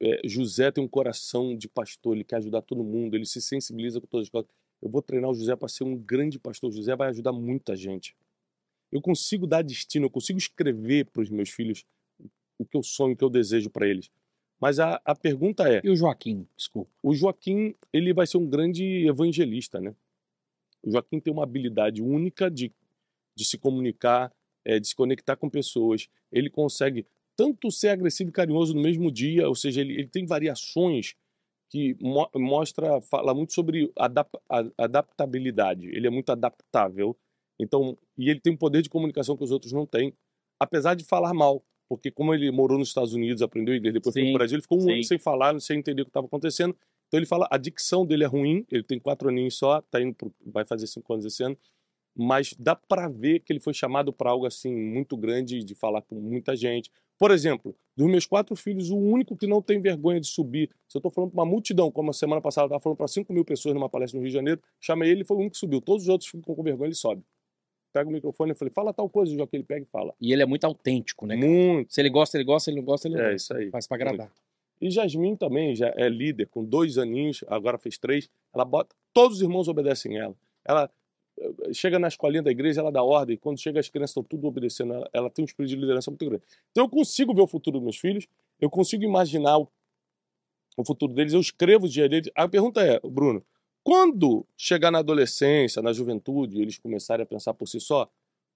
[0.03, 4.01] É, José tem um coração de pastor, ele quer ajudar todo mundo, ele se sensibiliza
[4.01, 4.49] com todas as coisas.
[4.81, 6.71] Eu vou treinar o José para ser um grande pastor.
[6.71, 8.15] O José vai ajudar muita gente.
[8.91, 11.85] Eu consigo dar destino, eu consigo escrever para os meus filhos
[12.57, 14.09] o que eu sonho, o que eu desejo para eles.
[14.59, 15.81] Mas a, a pergunta é.
[15.83, 16.47] E o Joaquim?
[16.57, 16.89] Desculpa.
[17.01, 19.95] O Joaquim, ele vai ser um grande evangelista, né?
[20.81, 22.71] O Joaquim tem uma habilidade única de,
[23.35, 24.33] de se comunicar,
[24.65, 26.09] é, de se conectar com pessoas.
[26.31, 30.25] Ele consegue tanto ser agressivo e carinhoso no mesmo dia, ou seja, ele, ele tem
[30.25, 31.15] variações
[31.69, 34.29] que mo mostra, fala muito sobre adap
[34.77, 35.87] adaptabilidade.
[35.87, 37.17] Ele é muito adaptável.
[37.57, 40.13] Então, e ele tem um poder de comunicação que os outros não têm,
[40.59, 41.63] apesar de falar mal.
[41.87, 44.55] Porque como ele morou nos Estados Unidos, aprendeu inglês, depois sim, foi para o Brasil,
[44.55, 44.93] ele ficou um sim.
[44.93, 46.75] ano sem falar, sem entender o que estava acontecendo.
[47.07, 50.15] Então ele fala, a dicção dele é ruim, ele tem quatro aninhos só, tá indo
[50.15, 51.57] pro, vai fazer cinco anos esse ano,
[52.15, 56.01] mas dá para ver que ele foi chamado para algo assim muito grande, de falar
[56.01, 56.89] com muita gente.
[57.21, 60.97] Por exemplo, dos meus quatro filhos, o único que não tem vergonha de subir, se
[60.97, 63.31] eu estou falando para uma multidão, como a semana passada eu estava falando para 5
[63.31, 65.79] mil pessoas numa palestra no Rio de Janeiro, chamei ele, foi o único que subiu.
[65.79, 67.21] Todos os outros ficam com vergonha, ele sobe.
[67.93, 70.15] Pega o microfone e falei, fala tal coisa, Joaquim, ele pega e fala.
[70.19, 71.35] E ele é muito autêntico, né?
[71.37, 71.47] Cara?
[71.47, 71.93] Muito.
[71.93, 73.35] Se ele gosta, ele gosta, se ele não gosta, ele não É gosta.
[73.35, 73.69] isso aí.
[73.69, 74.25] Faz para agradar.
[74.25, 74.41] Muito.
[74.81, 78.27] E Jasmine também já é líder, com dois aninhos, agora fez três.
[78.51, 78.95] Ela bota.
[79.13, 80.33] Todos os irmãos obedecem ela.
[80.65, 80.89] Ela
[81.73, 83.37] chega na escolinha da igreja, ela dá ordem.
[83.37, 85.09] Quando chega as crianças estão tudo obedecendo ela.
[85.13, 86.43] Ela tem um espírito de liderança muito grande.
[86.71, 88.27] Então eu consigo ver o futuro dos meus filhos,
[88.59, 89.67] eu consigo imaginar o,
[90.77, 92.29] o futuro deles, eu escrevo o dia deles.
[92.35, 93.43] A pergunta é, Bruno,
[93.83, 98.09] quando chegar na adolescência, na juventude, eles começarem a pensar por si só,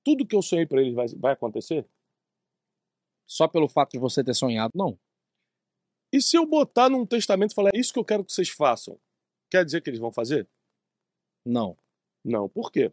[0.04, 1.86] tudo que eu sonhei para eles vai, vai acontecer?
[3.26, 4.98] Só pelo fato de você ter sonhado, não.
[6.13, 8.50] E se eu botar num testamento e falar, é isso que eu quero que vocês
[8.50, 9.00] façam,
[9.50, 10.48] quer dizer que eles vão fazer?
[11.43, 11.76] Não.
[12.25, 12.49] Não.
[12.49, 12.91] Por quê?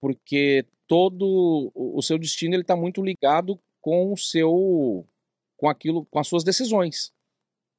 [0.00, 5.06] Porque todo o seu destino ele está muito ligado com o seu,
[5.56, 7.12] com aquilo, com as suas decisões,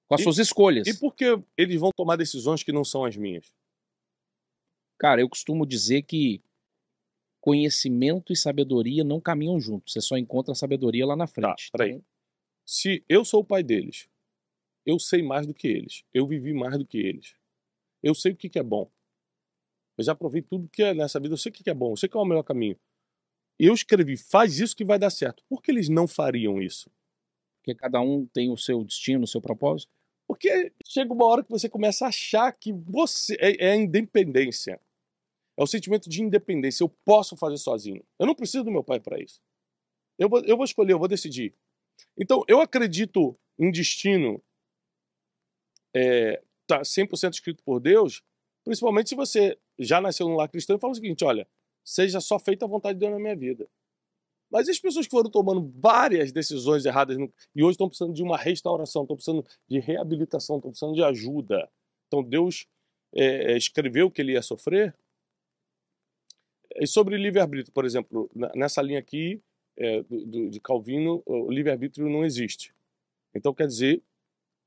[0.08, 0.88] com as E- suas escolhas.
[0.88, 1.26] E por que
[1.58, 3.54] eles vão tomar decisões que não são as minhas?
[4.98, 6.42] Cara, eu costumo dizer que
[7.42, 9.92] conhecimento e sabedoria não caminham juntos.
[9.92, 11.70] Você só encontra a sabedoria lá na frente.
[11.72, 11.92] peraí.
[11.94, 12.06] Então,
[12.66, 14.08] Se eu sou o pai deles,
[14.86, 17.36] eu sei mais do que eles, eu vivi mais do que eles,
[18.02, 18.90] eu sei o que, que é bom.
[19.98, 21.98] Eu já provei tudo que é nessa vida, eu sei o que, é bom, eu
[21.98, 22.78] sei qual é o melhor caminho.
[23.60, 25.44] Eu escrevi, faz isso que vai dar certo.
[25.48, 26.90] Por que eles não fariam isso?
[27.64, 29.90] porque cada um tem o seu destino, o seu propósito.
[30.28, 34.80] Porque chega uma hora que você começa a achar que você é, é a independência.
[35.58, 36.84] É o sentimento de independência.
[36.84, 38.04] Eu posso fazer sozinho.
[38.20, 39.42] Eu não preciso do meu pai para isso.
[40.20, 41.56] Eu vou, eu vou escolher, eu vou decidir.
[42.18, 44.44] Então, eu acredito em destino
[45.96, 48.24] é, tá 100% escrito por Deus,
[48.64, 51.48] principalmente se você já nasceu num lar cristão e fala o seguinte: olha,
[51.84, 53.68] seja só feita a vontade de Deus na minha vida.
[54.52, 58.14] Mas e as pessoas que foram tomando várias decisões erradas no- e hoje estão precisando
[58.14, 61.68] de uma restauração, estão precisando de reabilitação, estão precisando de ajuda.
[62.08, 62.68] Então Deus
[63.16, 64.96] é, é, escreveu que ele ia sofrer.
[66.76, 69.42] E sobre livre-arbítrio, por exemplo, nessa linha aqui
[69.76, 72.74] é, do- de Calvino, o livre-arbítrio não existe.
[73.34, 74.04] Então quer dizer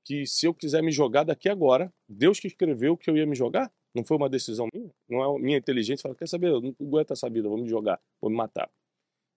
[0.05, 3.37] que se eu quiser me jogar daqui agora, Deus que escreveu que eu ia me
[3.37, 6.77] jogar, não foi uma decisão minha, não é minha inteligência, fala, quer saber, eu não
[6.81, 8.71] aguento essa vida, vou me jogar, vou me matar.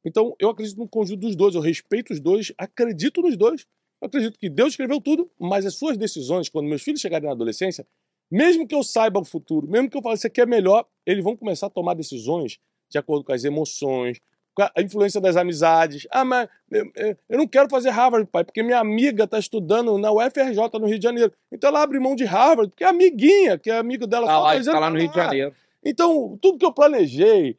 [0.06, 3.66] Então, eu acredito no conjunto dos dois, eu respeito os dois, acredito nos dois.
[4.02, 7.34] Eu acredito que Deus escreveu tudo, mas as suas decisões, quando meus filhos chegarem na
[7.34, 7.86] adolescência,
[8.32, 11.24] mesmo que eu saiba o futuro, mesmo que eu fale isso aqui é melhor, eles
[11.24, 14.20] vão começar a tomar decisões de acordo com as emoções,
[14.62, 16.08] a influência das amizades.
[16.12, 16.92] Ah, mas eu,
[17.30, 20.98] eu- não quero fazer Harvard, pai, porque minha amiga está estudando na UFRJ no Rio
[21.00, 21.32] de Janeiro.
[21.52, 24.54] Então ela abre mão de Harvard, porque a amiguinha, que é amigo dela, Tá lá,
[24.56, 25.56] "Mas tá lá no Rio de Janeiro.
[25.84, 27.58] então, tudo que eu planejei,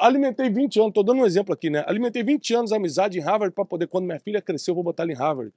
[0.00, 1.84] alimentei 20 anos, tô dando um exemplo aqui, né?
[1.86, 4.84] Alimentei 20 anos de amizade em Harvard para poder, quando minha filha crescer, eu vou
[4.84, 5.52] botar ela em Harvard.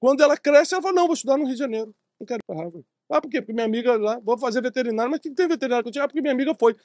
[0.00, 1.94] Quando ela cresce, ela fala: não, vou estudar no Rio de Janeiro.
[2.20, 2.84] Não quero ir para Harvard.
[3.10, 3.40] Ah, por quê?
[3.40, 6.04] Porque minha amiga lá, vou fazer veterinário, mas o que que tem veterinário contigo?
[6.04, 6.76] Ah, porque minha amiga foi.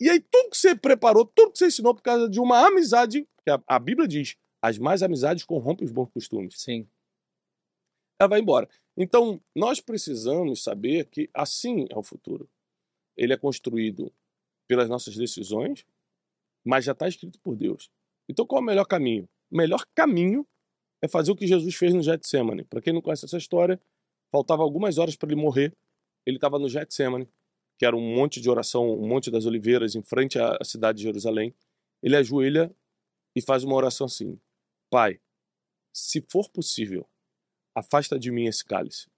[0.00, 3.28] E aí, tudo que você preparou, tudo que você ensinou por causa de uma amizade,
[3.44, 6.88] que a, a Bíblia diz: as mais amizades corrompem os bons costumes Sim.
[8.18, 8.68] ela vai embora.
[8.96, 12.48] Então, nós precisamos saber que assim é o futuro.
[13.16, 14.12] Ele é construído
[14.66, 15.84] pelas nossas decisões,
[16.64, 17.90] mas já está escrito por Deus.
[18.28, 19.28] Então, qual é o melhor caminho?
[19.50, 20.46] O melhor caminho
[21.02, 22.64] é fazer o que Jesus fez no Getsemane.
[22.64, 23.80] Para quem não conhece essa história,
[24.30, 25.74] faltava algumas horas para ele morrer.
[26.26, 27.28] Ele estava no Getsemane,
[27.80, 31.04] que era um monte de oração, um monte das oliveiras em frente à cidade de
[31.04, 31.54] Jerusalém.
[32.02, 32.70] Ele ajoelha
[33.34, 34.38] e faz uma oração assim:
[34.90, 35.18] Pai,
[35.90, 37.08] se for possível,
[37.74, 39.08] afasta de mim esse cálice.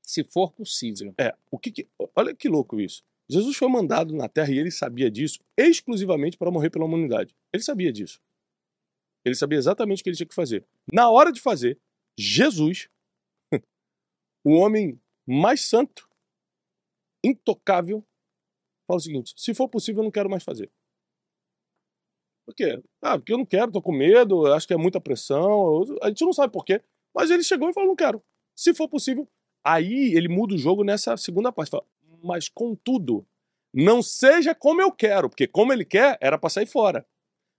[0.00, 1.12] Se for possível.
[1.18, 3.02] É, o que, que- olha que louco isso.
[3.28, 7.34] Jesus foi mandado na Terra e ele sabia disso exclusivamente para morrer pela humanidade.
[7.52, 8.22] Ele sabia disso.
[9.24, 10.64] Ele sabia exatamente o que ele tinha que fazer.
[10.92, 11.80] Na hora de fazer,
[12.16, 12.88] Jesus,
[14.44, 16.05] o homem mais santo,
[17.26, 18.04] intocável,
[18.86, 20.70] fala o seguinte: se for possível, eu não quero mais fazer.
[22.46, 22.80] Por quê?
[23.02, 25.82] Ah, porque eu não quero, tô com medo, acho que é muita pressão.
[26.00, 26.80] A gente não sabe por quê.
[27.14, 28.22] Mas ele chegou e falou: não quero.
[28.54, 29.28] Se for possível.
[29.64, 31.70] Aí ele muda o jogo nessa segunda parte.
[31.70, 31.84] Fala,
[32.22, 33.26] mas contudo,
[33.74, 37.04] não seja como eu quero, porque como ele quer, era para sair fora.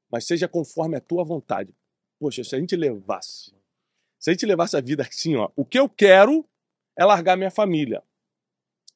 [0.09, 1.75] Mas seja conforme a tua vontade.
[2.17, 3.53] Poxa, se a gente levasse,
[4.17, 6.47] se a gente levasse a vida assim, ó, o que eu quero
[6.97, 8.01] é largar minha família.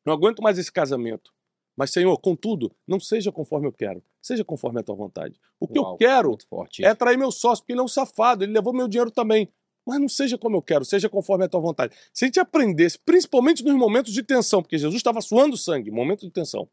[0.05, 1.31] Não aguento mais esse casamento.
[1.75, 5.39] Mas, Senhor, contudo, não seja conforme eu quero, seja conforme a tua vontade.
[5.59, 6.37] O que Uau, eu quero
[6.81, 9.49] é trair meu sócio, porque ele é um safado, ele levou meu dinheiro também.
[9.85, 11.95] Mas não seja como eu quero, seja conforme a tua vontade.
[12.13, 16.21] Se a gente aprendesse, principalmente nos momentos de tensão, porque Jesus estava suando sangue, momento
[16.21, 16.69] de tensão,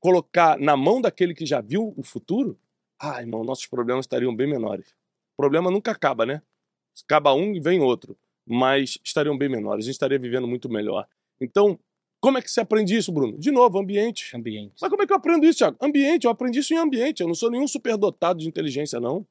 [0.00, 2.58] colocar na mão daquele que já viu o futuro,
[2.98, 4.88] ah, irmão, nossos problemas estariam bem menores.
[5.34, 6.40] O problema nunca acaba, né?
[7.04, 8.16] Acaba um e vem outro.
[8.46, 11.06] Mas estariam bem menores, a gente estaria vivendo muito melhor.
[11.40, 11.78] Então,
[12.20, 13.38] como é que se aprende isso, Bruno?
[13.38, 14.36] De novo, ambiente.
[14.36, 14.74] Ambiente.
[14.80, 15.76] Mas como é que eu aprendo isso, Thiago?
[15.80, 17.20] Ambiente, eu aprendi isso em ambiente.
[17.20, 19.26] Eu não sou nenhum superdotado de inteligência, não.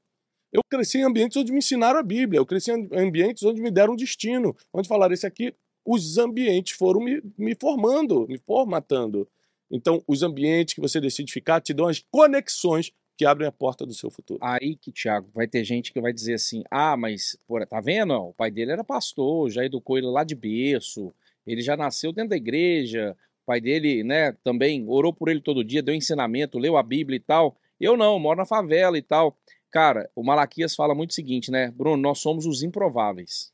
[0.52, 2.40] Eu cresci em ambientes onde me ensinaram a Bíblia.
[2.40, 4.56] Eu cresci em ambientes onde me deram um destino.
[4.74, 5.54] Onde falaram, esse aqui,
[5.86, 9.28] os ambientes foram me, me formando, me formatando.
[9.70, 13.86] Então, os ambientes que você decide ficar te dão as conexões que abrem a porta
[13.86, 14.40] do seu futuro.
[14.42, 18.14] Aí que, Thiago, vai ter gente que vai dizer assim: ah, mas, pô, tá vendo?
[18.14, 21.14] O pai dele era pastor, já educou ele lá de berço,
[21.46, 25.64] ele já nasceu dentro da igreja, o pai dele, né, também orou por ele todo
[25.64, 27.56] dia, deu ensinamento, leu a Bíblia e tal.
[27.80, 29.38] Eu não, moro na favela e tal.
[29.70, 32.02] Cara, o Malaquias fala muito o seguinte, né, Bruno?
[32.02, 33.52] Nós somos os improváveis.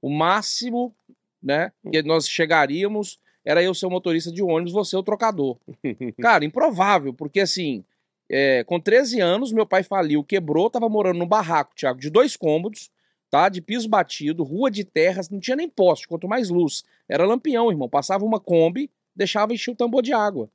[0.00, 0.94] O máximo,
[1.42, 5.58] né, que nós chegaríamos era eu ser o motorista de ônibus, você o trocador.
[6.20, 7.84] Cara, improvável, porque assim,
[8.30, 12.36] é, com 13 anos, meu pai faliu, quebrou, tava morando num barraco, Thiago, de dois
[12.36, 12.90] cômodos,
[13.32, 13.48] tá?
[13.48, 16.84] De piso batido, rua de terras, não tinha nem poste, quanto mais luz.
[17.08, 17.88] Era lampião, irmão.
[17.88, 20.50] Passava uma Kombi, deixava encher o tambor de água.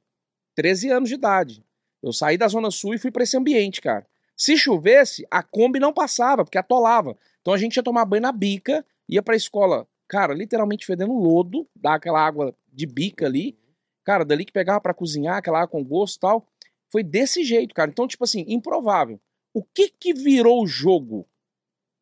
[0.54, 1.66] 13 anos de idade.
[2.04, 4.06] Eu saí da Zona Sul e fui para esse ambiente, cara.
[4.38, 7.18] Se chovesse, a Kombi não passava, porque atolava.
[7.42, 11.68] Então a gente ia tomar banho na bica, ia pra escola, cara, literalmente fedendo lodo,
[11.76, 13.58] dá aquela água de bica ali.
[14.06, 16.48] Cara, dali que pegava para cozinhar, aquela água com gosto e tal.
[16.92, 17.90] Foi desse jeito, cara.
[17.90, 19.20] Então, tipo assim, improvável.
[19.52, 21.28] O que que virou o jogo?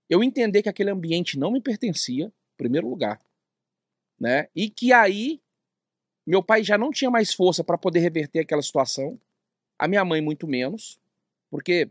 [0.10, 3.20] Eu entender que aquele ambiente não me pertencia, em primeiro lugar,
[4.20, 4.48] né?
[4.56, 5.42] E que aí
[6.26, 9.20] meu pai já não tinha mais força para poder reverter aquela situação,
[9.78, 11.00] a minha mãe muito menos,
[11.50, 11.90] porque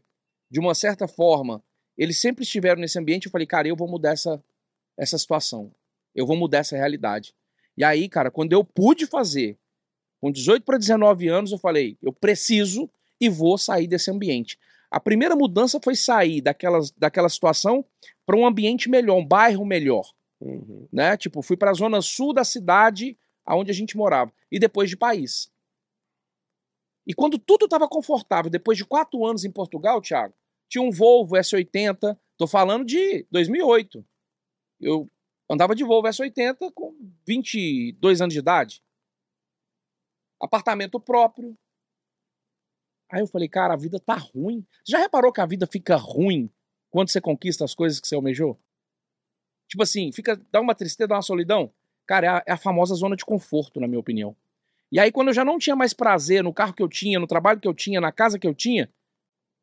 [0.51, 1.63] de uma certa forma
[1.97, 3.27] eles sempre estiveram nesse ambiente.
[3.27, 4.43] Eu falei, cara, eu vou mudar essa,
[4.97, 5.73] essa situação,
[6.15, 7.35] eu vou mudar essa realidade.
[7.77, 9.57] E aí, cara, quando eu pude fazer,
[10.21, 12.91] com 18 para 19 anos, eu falei, eu preciso
[13.21, 14.59] e vou sair desse ambiente.
[14.95, 17.85] A primeira mudança foi sair daquela, daquela situação
[18.25, 20.09] para um ambiente melhor, um bairro melhor.
[20.41, 20.87] Uhum.
[20.93, 21.17] Né?
[21.17, 24.33] Tipo, fui para a zona sul da cidade aonde a gente morava.
[24.53, 25.51] E depois de país.
[27.05, 30.33] E quando tudo estava confortável, depois de quatro anos em Portugal, Thiago,
[30.69, 34.07] tinha um Volvo S80, tô falando de 2008.
[34.81, 35.11] Eu
[35.51, 36.95] andava de Volvo S80 com
[37.27, 38.81] 22 anos de idade.
[40.41, 41.59] Apartamento próprio,
[43.15, 44.67] Aí eu falei, cara, a vida tá ruim.
[44.85, 46.51] Já reparou que a vida fica ruim
[46.91, 48.59] quando você conquista as coisas que você almejou?
[49.69, 51.73] Tipo assim, fica, dá uma tristeza, dá uma solidão.
[52.09, 54.37] Cara, é a, é a famosa zona de conforto, na minha opinião.
[54.91, 57.27] E aí, quando eu já não tinha mais prazer no carro que eu tinha, no
[57.29, 58.93] trabalho que eu tinha, na casa que eu tinha,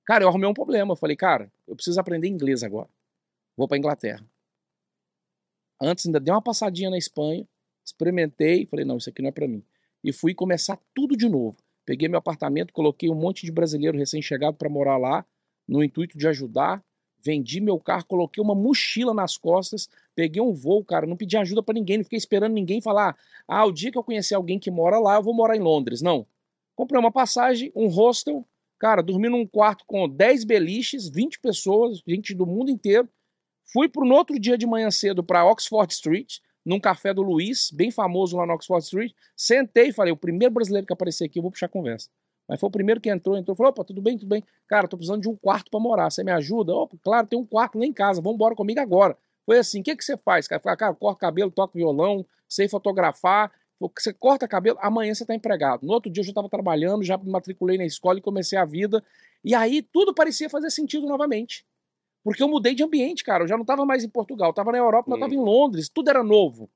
[0.06, 0.94] cara, eu arrumei um problema.
[0.94, 2.88] Eu falei, cara, eu preciso aprender inglês agora.
[3.58, 4.26] Vou pra Inglaterra.
[5.82, 7.46] Antes ainda dei uma passadinha na Espanha,
[7.86, 9.62] experimentei, falei, não, isso aqui não é para mim.
[10.02, 11.58] E fui começar tudo de novo.
[11.86, 15.26] Peguei meu apartamento, coloquei um monte de brasileiro recém-chegado para morar lá,
[15.68, 16.84] no intuito de ajudar.
[17.24, 21.62] Vendi meu carro, coloquei uma mochila nas costas, peguei um voo, cara, não pedi ajuda
[21.62, 23.16] para ninguém, não fiquei esperando ninguém falar:
[23.48, 26.02] "Ah, o dia que eu conhecer alguém que mora lá, eu vou morar em Londres".
[26.02, 26.26] Não.
[26.76, 28.44] Comprei uma passagem, um hostel,
[28.80, 33.08] cara, dormi num quarto com 10 beliches, 20 pessoas, gente do mundo inteiro.
[33.72, 37.92] Fui no outro dia de manhã cedo para Oxford Street, num café do Luiz, bem
[37.92, 39.14] famoso lá no Oxford Street.
[39.36, 42.10] Sentei e falei: o primeiro brasileiro que aparecer aqui, eu vou puxar conversa.
[42.48, 44.44] Mas foi o primeiro que entrou, entrou, falou: opa, tudo bem, tudo bem.
[44.68, 46.74] Cara, tô precisando de um quarto para morar, você me ajuda?
[46.74, 49.18] Opa, claro, tem um quarto lá em casa, vamos embora comigo agora.
[49.46, 50.48] Foi assim: o que, que você faz?
[50.48, 53.52] Cara, falei, cara, corta cabelo, toca violão, sei fotografar.
[53.80, 55.84] Você corta cabelo, amanhã você tá empregado.
[55.86, 58.64] No outro dia eu já estava trabalhando, já me matriculei na escola e comecei a
[58.64, 59.04] vida.
[59.44, 61.66] E aí tudo parecia fazer sentido novamente.
[62.24, 63.44] Porque eu mudei de ambiente, cara.
[63.44, 65.14] Eu já não estava mais em Portugal, estava na Europa, hum.
[65.14, 66.70] eu estava em Londres, tudo era novo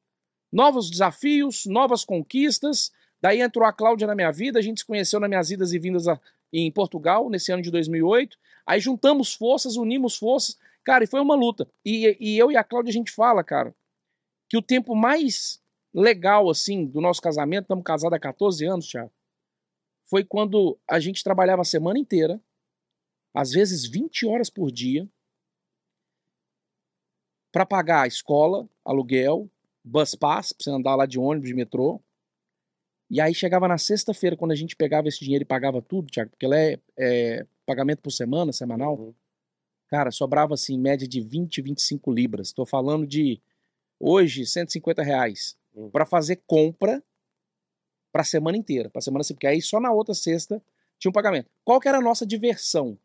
[0.55, 2.89] novos desafios, novas conquistas.
[3.21, 5.79] Daí entrou a Cláudia na minha vida, a gente se conheceu nas minhas idas e
[5.79, 6.17] vindas a,
[6.53, 8.37] em Portugal, nesse ano de 2008.
[8.65, 10.57] Aí juntamos forças, unimos forças.
[10.83, 11.67] Cara, e foi uma luta.
[11.83, 13.75] E, e eu e a Cláudia, a gente fala, cara,
[14.47, 15.61] que o tempo mais
[15.93, 19.11] legal, assim, do nosso casamento, estamos casados há 14 anos, Thiago,
[20.09, 22.39] foi quando a gente trabalhava a semana inteira,
[23.33, 25.09] às vezes 20 horas por dia,
[27.55, 29.49] para pagar a escola, aluguel,
[29.81, 32.01] bus pass, pra você andar lá de ônibus, de metrô.
[33.09, 36.31] E aí chegava na sexta-feira, quando a gente pegava esse dinheiro e pagava tudo, Thiago,
[36.31, 38.99] porque ela é, é pagamento por semana, semanal.
[38.99, 39.13] Uhum.
[39.87, 42.51] Cara, sobrava assim, em média de 20, 25 libras.
[42.51, 43.41] Tô falando de
[43.97, 45.57] hoje, 150 reais.
[45.73, 45.89] Uhum.
[45.89, 47.01] para fazer compra
[48.11, 48.89] pra semana inteira.
[48.89, 50.61] Pra semana porque aí só na outra sexta
[50.99, 51.49] tinha um pagamento.
[51.63, 52.99] Qual que era a nossa diversão?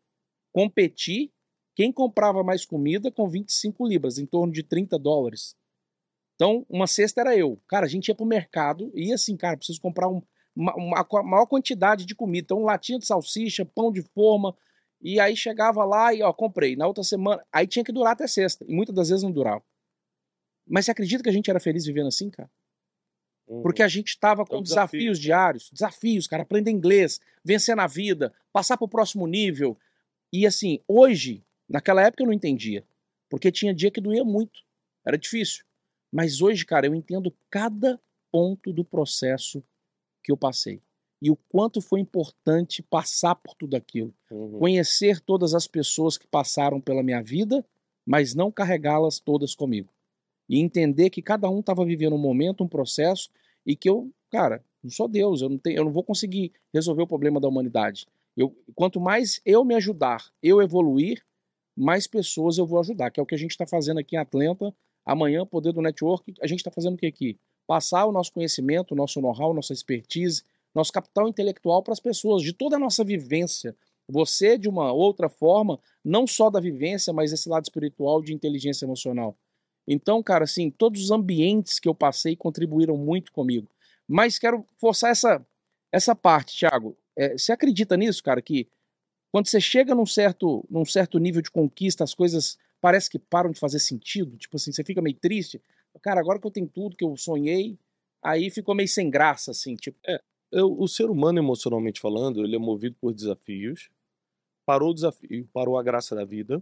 [0.51, 1.31] Competir
[1.75, 5.55] quem comprava mais comida com 25 libras, em torno de 30 dólares.
[6.35, 7.61] Então, uma cesta era eu.
[7.67, 10.21] Cara, a gente ia pro mercado e assim, cara, preciso comprar um,
[10.55, 12.45] uma, uma, maior quantidade de comida.
[12.45, 14.55] Então, latinha de salsicha, pão de forma.
[14.99, 16.75] E aí chegava lá e, ó, comprei.
[16.75, 18.65] Na outra semana, aí tinha que durar até sexta.
[18.67, 19.63] E muitas das vezes não durava.
[20.67, 22.49] Mas você acredita que a gente era feliz vivendo assim, cara?
[23.47, 23.61] Uhum.
[23.61, 25.21] Porque a gente estava com é um desafios desafio.
[25.21, 29.77] diários, desafios, cara, aprender inglês, vencer na vida, passar para o próximo nível.
[30.31, 32.85] E assim, hoje, naquela época eu não entendia,
[33.29, 34.61] porque tinha dia que doía muito,
[35.05, 35.63] era difícil.
[36.11, 37.99] Mas hoje, cara, eu entendo cada
[38.31, 39.63] ponto do processo
[40.23, 40.81] que eu passei.
[41.21, 44.13] E o quanto foi importante passar por tudo aquilo.
[44.29, 44.57] Uhum.
[44.57, 47.63] Conhecer todas as pessoas que passaram pela minha vida,
[48.05, 49.93] mas não carregá-las todas comigo.
[50.49, 53.29] E entender que cada um estava vivendo um momento, um processo,
[53.65, 57.03] e que eu, cara, não sou Deus, eu não, tenho, eu não vou conseguir resolver
[57.03, 58.07] o problema da humanidade.
[58.35, 61.23] Eu, quanto mais eu me ajudar, eu evoluir,
[61.75, 64.19] mais pessoas eu vou ajudar, que é o que a gente está fazendo aqui em
[64.19, 64.73] Atlanta,
[65.05, 67.39] Amanhã, poder do network, a gente está fazendo o que aqui?
[67.65, 70.43] Passar o nosso conhecimento, o nosso know-how, nossa expertise,
[70.73, 73.75] nosso capital intelectual para as pessoas, de toda a nossa vivência,
[74.07, 78.83] Você, de uma outra forma, não só da vivência, mas esse lado espiritual de inteligência
[78.83, 79.37] emocional.
[79.87, 83.69] Então, cara, assim, todos os ambientes que eu passei contribuíram muito comigo.
[84.05, 85.45] Mas quero forçar essa,
[85.91, 86.97] essa parte, Thiago.
[87.15, 88.67] É, você acredita nisso, cara, que
[89.31, 93.51] quando você chega num certo, num certo nível de conquista, as coisas parece que param
[93.51, 94.37] de fazer sentido?
[94.37, 95.61] Tipo assim, você fica meio triste.
[96.01, 97.77] Cara, agora que eu tenho tudo que eu sonhei,
[98.21, 99.97] aí ficou meio sem graça, assim, tipo.
[100.05, 100.21] É,
[100.51, 103.89] eu, o ser humano, emocionalmente falando, ele é movido por desafios.
[104.65, 106.61] Parou o desafio, parou a graça da vida.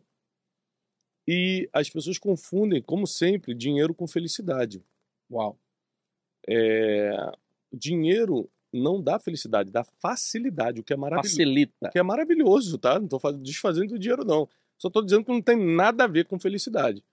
[1.27, 4.83] E as pessoas confundem, como sempre, dinheiro com felicidade.
[5.31, 5.59] Uau.
[6.47, 7.11] É,
[7.71, 11.35] dinheiro não dá felicidade, dá facilidade, o que é maravilhoso.
[11.35, 11.87] Facilita.
[11.87, 12.99] O que é maravilhoso, tá?
[12.99, 14.47] Não estou desfazendo o dinheiro, não.
[14.77, 17.03] Só estou dizendo que não tem nada a ver com felicidade.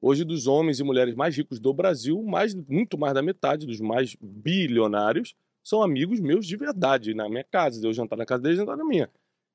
[0.00, 3.80] Hoje, dos homens e mulheres mais ricos do Brasil, mais, muito mais da metade dos
[3.80, 7.84] mais bilionários são amigos meus de verdade, na minha casa.
[7.84, 9.10] Eu jantar na casa deles, jantar na minha.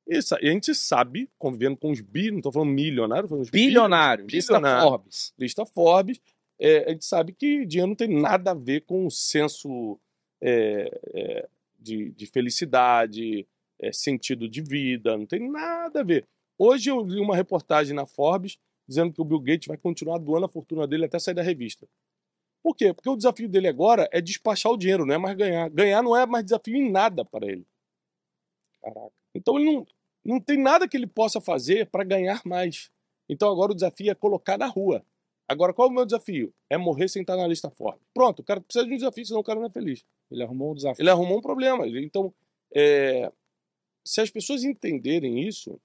[0.08, 4.34] Isso, e a gente sabe, convivendo com os bi, não estou falando milionários, falando bilionários,
[4.34, 5.34] lista Forbes.
[5.40, 6.20] Lista Forbes.
[6.60, 10.00] É, a gente sabe que dinheiro não tem nada a ver com o senso
[10.42, 13.48] é, é, de, de, felicidade,
[13.80, 16.28] é, sentido de vida, não tem nada a ver.
[16.58, 20.46] Hoje eu li uma reportagem na Forbes dizendo que o Bill Gates vai continuar doando
[20.46, 21.88] a fortuna dele até sair da revista.
[22.62, 22.94] Por quê?
[22.94, 25.70] Porque o desafio dele agora é despachar o dinheiro, não é mais ganhar.
[25.70, 27.66] Ganhar não é mais desafio em nada para ele.
[28.82, 29.12] Caraca.
[29.34, 29.88] Então ele não,
[30.24, 32.92] não tem nada que ele possa fazer para ganhar mais.
[33.28, 35.04] Então agora o desafio é colocar na rua.
[35.52, 36.54] Agora, qual é o meu desafio?
[36.70, 38.00] É morrer sem estar na lista forte.
[38.14, 40.06] Pronto, o cara precisa de um desafio, senão o cara não é feliz.
[40.32, 41.04] Ele arrumou um desafio.
[41.04, 41.86] Ele arrumou um problema.
[41.86, 42.34] Então,
[42.74, 43.30] é,
[44.02, 45.78] se as pessoas entenderem isso,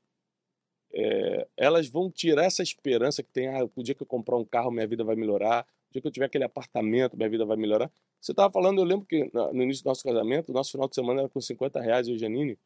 [0.94, 4.44] é, elas vão tirar essa esperança que tem, ah, o dia que eu comprar um
[4.44, 7.56] carro, minha vida vai melhorar, o dia que eu tiver aquele apartamento, minha vida vai
[7.56, 7.90] melhorar.
[8.20, 11.22] Você estava falando, eu lembro que no início do nosso casamento, nosso final de semana
[11.22, 12.56] era com 50 reais, eu Janine,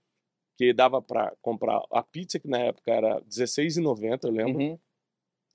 [0.55, 4.79] que dava para comprar a pizza, que na época era R$16,90, eu lembro, uhum.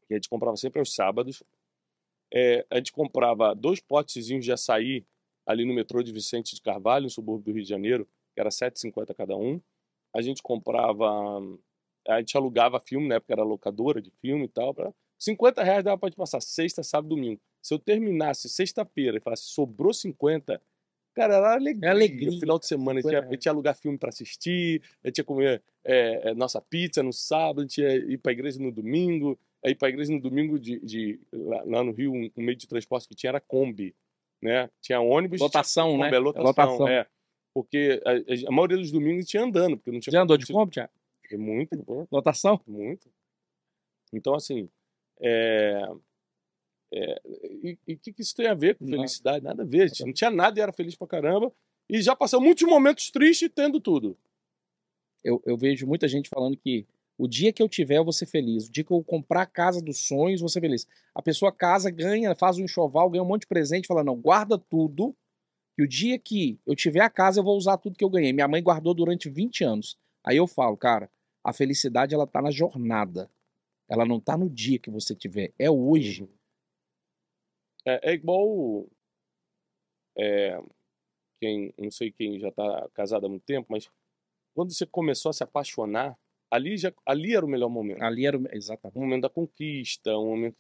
[0.08, 1.44] Que a gente comprava sempre aos sábados.
[2.34, 5.06] É, a gente comprava dois potezinhos de açaí
[5.46, 8.50] ali no metrô de Vicente de Carvalho, no subúrbio do Rio de Janeiro, que era
[8.50, 9.62] R$7,50 cada um.
[10.14, 11.08] A gente comprava,
[12.08, 15.84] a gente alugava filme, na época era locadora de filme e tal, para 50 reais
[15.84, 17.40] dava para gente passar sexta, sábado, domingo.
[17.62, 20.62] Se eu terminasse sexta-feira e falasse sobrou 50,
[21.16, 21.88] Cara, era alegria.
[21.88, 22.30] É alegria.
[22.30, 25.08] No final de semana, a gente, ia, a gente ia alugar filme para assistir, a
[25.08, 28.34] gente ia comer é, é, nossa pizza no sábado, a gente ia ir para a
[28.34, 29.40] igreja no domingo.
[29.66, 32.56] Aí para a igreja no domingo, de, de lá, lá, no Rio, um, um, meio
[32.56, 33.96] de transporte que tinha era Kombi.
[34.40, 34.70] Né?
[34.80, 35.42] Tinha ônibus.
[35.42, 36.06] Lotação, tinha, né?
[36.06, 36.88] Kombi, lotação, lotação.
[36.88, 37.08] É.
[37.52, 39.78] Porque a, a, maioria dos domingos tinha andando.
[39.78, 40.92] Porque não tinha Já andou de Kombi, Tiago?
[41.32, 41.84] Muito.
[41.84, 42.08] Pô.
[42.12, 42.62] Lotação?
[42.68, 43.10] Muito.
[44.14, 44.70] Então, assim,
[45.20, 45.82] é,
[46.94, 47.22] é,
[47.64, 49.44] e o que, que, isso tem a ver com felicidade?
[49.44, 49.82] Nada a ver.
[49.82, 51.52] A gente não tinha nada e era feliz pra caramba.
[51.90, 54.16] E já passou muitos momentos tristes tendo tudo.
[55.24, 56.86] Eu, eu vejo muita gente falando que
[57.18, 58.68] o dia que eu tiver, eu vou ser feliz.
[58.68, 60.88] O dia que eu comprar a casa dos sonhos, vou ser feliz.
[61.14, 64.58] A pessoa casa, ganha, faz um enxoval, ganha um monte de presente, fala: não, guarda
[64.58, 65.16] tudo.
[65.78, 68.32] E o dia que eu tiver a casa, eu vou usar tudo que eu ganhei.
[68.34, 69.98] Minha mãe guardou durante 20 anos.
[70.24, 71.10] Aí eu falo, cara,
[71.44, 73.30] a felicidade ela tá na jornada.
[73.88, 75.54] Ela não tá no dia que você tiver.
[75.60, 76.24] É hoje.
[76.24, 76.30] Uhum.
[77.86, 78.88] É, é igual.
[80.18, 80.60] É,
[81.40, 83.90] quem, não sei quem já está casado há muito tempo, mas
[84.54, 86.18] quando você começou a se apaixonar,
[86.50, 88.02] ali, já, ali era o melhor momento.
[88.02, 88.98] Ali era o, exatamente.
[88.98, 90.56] o momento da conquista, um momento.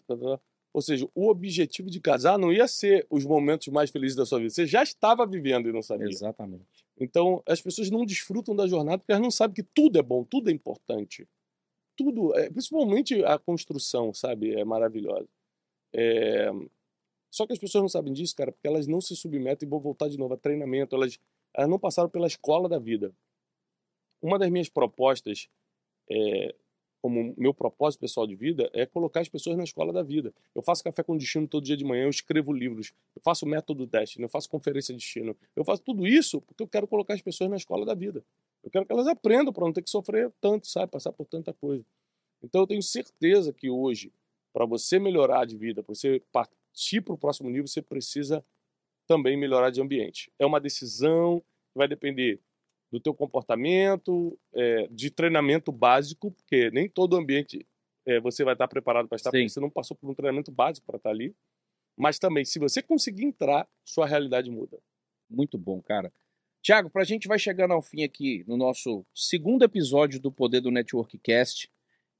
[0.73, 4.39] Ou seja, o objetivo de casar não ia ser os momentos mais felizes da sua
[4.39, 4.49] vida.
[4.49, 6.07] Você já estava vivendo e não sabia.
[6.07, 6.85] Exatamente.
[6.99, 10.23] Então, as pessoas não desfrutam da jornada porque elas não sabem que tudo é bom,
[10.23, 11.27] tudo é importante.
[11.95, 14.53] Tudo, é, principalmente a construção, sabe?
[14.53, 15.29] É maravilhosa.
[15.93, 16.51] É,
[17.31, 19.79] só que as pessoas não sabem disso, cara, porque elas não se submetem e vão
[19.79, 21.19] voltar de novo a treinamento, elas,
[21.53, 23.13] elas não passaram pela escola da vida.
[24.21, 25.49] Uma das minhas propostas,
[26.09, 26.53] é,
[27.01, 30.33] como meu propósito pessoal de vida, é colocar as pessoas na escola da vida.
[30.55, 33.85] Eu faço café com destino todo dia de manhã, eu escrevo livros, eu faço método
[33.85, 35.37] teste, eu faço conferência de destino.
[35.55, 38.25] Eu faço tudo isso porque eu quero colocar as pessoas na escola da vida.
[38.63, 40.91] Eu quero que elas aprendam para não ter que sofrer tanto, sabe?
[40.91, 41.85] Passar por tanta coisa.
[42.41, 44.11] Então eu tenho certeza que hoje,
[44.51, 48.43] para você melhorar de vida, para você partir para o próximo nível, você precisa
[49.05, 50.31] também melhorar de ambiente.
[50.39, 52.41] É uma decisão que vai depender
[52.95, 57.67] do teu comportamento, é, de treinamento básico, porque nem todo ambiente
[58.05, 59.39] é, você vai estar preparado para estar, Sim.
[59.39, 61.35] porque você não passou por um treinamento básico para estar ali.
[61.97, 64.79] Mas também, se você conseguir entrar, sua realidade muda.
[65.29, 66.11] Muito bom, cara.
[66.61, 70.61] Tiago, para a gente vai chegando ao fim aqui no nosso segundo episódio do Poder
[70.61, 71.69] do Network Cast,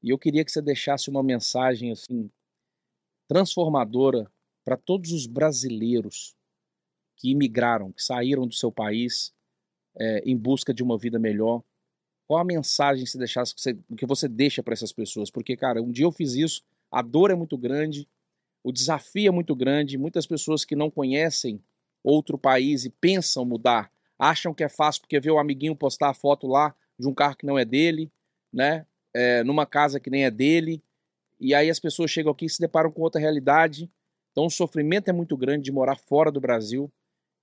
[0.04, 2.30] e eu queria que você deixasse uma mensagem assim
[3.30, 4.30] transformadora
[4.66, 6.36] para todos os brasileiros
[7.16, 9.34] que imigraram, que saíram do seu país
[10.00, 11.64] é, em busca de uma vida melhor
[12.28, 15.30] Qual a mensagem deixasse, que você, que você deixa para essas pessoas?
[15.30, 18.08] Porque, cara, um dia eu fiz isso, a dor é muito grande,
[18.64, 21.62] o desafio é muito grande, muitas pessoas que não conhecem
[22.04, 26.14] outro país e pensam mudar, acham que é fácil porque vê o amiguinho postar a
[26.14, 28.12] foto lá de um carro que não é dele,
[28.52, 28.86] né?
[29.14, 30.84] É, numa casa que nem é dele,
[31.40, 33.90] e aí as pessoas chegam aqui e se deparam com outra realidade.
[34.32, 36.92] Então o sofrimento é muito grande de morar fora do Brasil.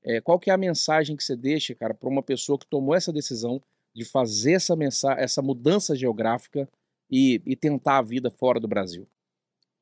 [0.04, 2.94] É, qual que é a mensagem que você deixa, cara, para uma pessoa que tomou
[2.94, 3.62] essa decisão
[3.94, 6.68] de fazer essa, mensagem, essa mudança geográfica
[7.10, 9.06] e, e tentar a vida fora do Brasil?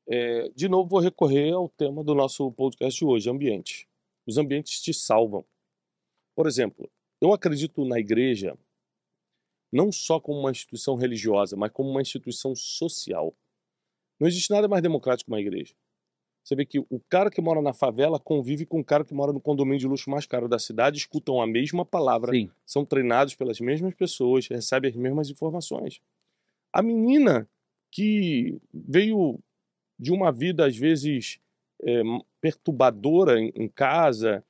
[0.07, 3.87] É, de novo, vou recorrer ao tema do nosso podcast de hoje, ambiente.
[4.27, 5.43] Os ambientes te salvam.
[6.35, 8.57] Por exemplo, eu acredito na igreja
[9.71, 13.33] não só como uma instituição religiosa, mas como uma instituição social.
[14.19, 15.73] Não existe nada mais democrático que uma igreja.
[16.43, 19.31] Você vê que o cara que mora na favela convive com o cara que mora
[19.31, 22.49] no condomínio de luxo mais caro da cidade, escutam a mesma palavra, Sim.
[22.65, 26.01] são treinados pelas mesmas pessoas, recebem as mesmas informações.
[26.73, 27.47] A menina
[27.91, 29.39] que veio
[29.99, 31.39] de uma vida, às vezes,
[31.83, 32.01] é,
[32.39, 34.43] perturbadora em, em casa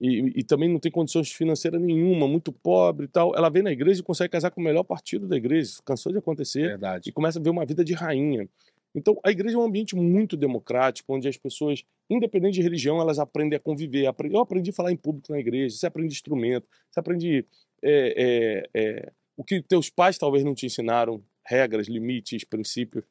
[0.00, 3.72] e, e, também não tem condições financeiras nenhuma, muito pobre e tal, ela vem na
[3.72, 5.72] igreja e consegue casar com o melhor partido da igreja.
[5.72, 6.68] Isso cansou de acontecer.
[6.68, 7.10] Verdade.
[7.10, 8.48] E começa a ver uma vida de rainha.
[8.94, 13.18] Então, a igreja é um ambiente muito democrático, onde as pessoas, independente de religião, elas
[13.18, 14.12] aprendem a conviver.
[14.30, 17.46] Eu aprendi a falar em público na igreja, você aprende instrumento, você aprende
[17.82, 23.04] é, é, é, o que teus pais talvez não te ensinaram, regras, limites, princípios.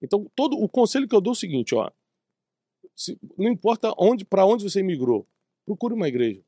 [0.00, 1.90] Então, todo o conselho que eu dou é o seguinte, ó,
[2.94, 5.26] se, não importa onde, para onde você migrou,
[5.64, 6.40] procure uma igreja.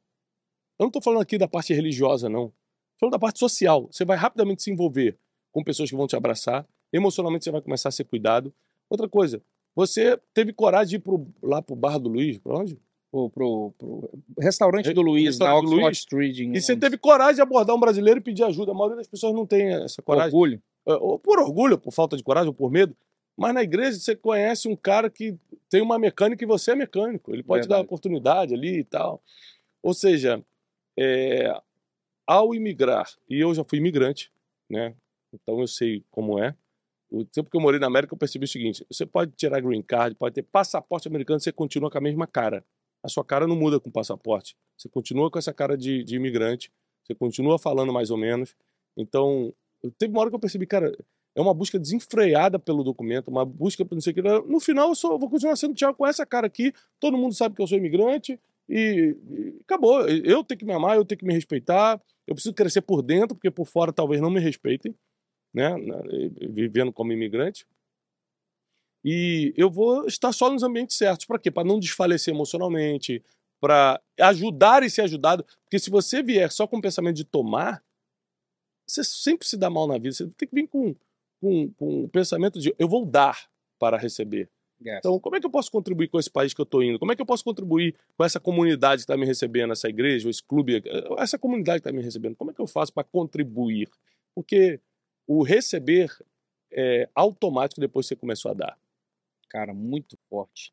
[0.78, 2.46] Eu não estou falando aqui da parte religiosa, não.
[2.46, 3.88] Estou falando da parte social.
[3.90, 5.18] Você vai rapidamente se envolver
[5.50, 8.52] com pessoas que vão te abraçar, emocionalmente você vai começar a ser cuidado.
[8.88, 9.42] Outra coisa,
[9.74, 12.78] você teve coragem de ir pro, lá pro Bar do Luiz, para onde?
[13.10, 15.96] Pro, pro, pro, restaurante do Luiz, na Oxford.
[15.96, 16.38] Street.
[16.38, 18.72] E você teve coragem de abordar um brasileiro e pedir ajuda.
[18.72, 20.34] A maioria das pessoas não tem essa coragem.
[20.34, 20.62] Orgulho.
[20.86, 22.96] É, ou por orgulho, por falta de coragem, ou por medo.
[23.36, 25.36] Mas na igreja você conhece um cara que
[25.68, 27.32] tem uma mecânica e você é mecânico.
[27.32, 27.80] Ele pode Verdade.
[27.80, 29.22] te dar oportunidade ali e tal.
[29.82, 30.42] Ou seja,
[30.98, 31.54] é,
[32.26, 34.32] ao imigrar, e eu já fui imigrante,
[34.68, 34.94] né?
[35.32, 36.54] Então eu sei como é.
[37.10, 39.82] O tempo que eu morei na América, eu percebi o seguinte: você pode tirar green
[39.82, 42.64] card, pode ter passaporte americano, você continua com a mesma cara.
[43.02, 44.56] A sua cara não muda com o passaporte.
[44.76, 46.72] Você continua com essa cara de, de imigrante,
[47.04, 48.56] você continua falando mais ou menos.
[48.96, 49.54] Então,
[49.98, 50.92] teve uma hora que eu percebi, cara,
[51.34, 54.22] é uma busca desenfreada pelo documento, uma busca por não sei o que.
[54.22, 56.72] No final, eu só vou continuar sendo Thiago com essa cara aqui.
[56.98, 60.08] Todo mundo sabe que eu sou imigrante e, e acabou.
[60.08, 62.02] Eu tenho que me amar, eu tenho que me respeitar.
[62.26, 64.92] Eu preciso crescer por dentro, porque por fora talvez não me respeitem
[65.56, 65.74] né,
[66.50, 67.66] vivendo como imigrante.
[69.02, 71.24] E eu vou estar só nos ambientes certos.
[71.24, 71.50] Para quê?
[71.50, 73.24] Para não desfalecer emocionalmente,
[73.58, 75.46] para ajudar e ser ajudado.
[75.64, 77.82] Porque se você vier só com o pensamento de tomar,
[78.86, 80.12] você sempre se dá mal na vida.
[80.12, 80.94] Você tem que vir com,
[81.40, 83.48] com, com o pensamento de eu vou dar
[83.78, 84.50] para receber.
[84.84, 84.98] Yes.
[84.98, 86.98] Então, como é que eu posso contribuir com esse país que eu estou indo?
[86.98, 90.28] Como é que eu posso contribuir com essa comunidade que está me recebendo, essa igreja,
[90.28, 90.82] esse clube,
[91.16, 92.36] essa comunidade que está me recebendo?
[92.36, 93.88] Como é que eu faço para contribuir?
[94.34, 94.80] Porque
[95.26, 96.10] o receber
[96.72, 98.78] é automático depois que você começou a dar.
[99.48, 100.72] Cara, muito forte.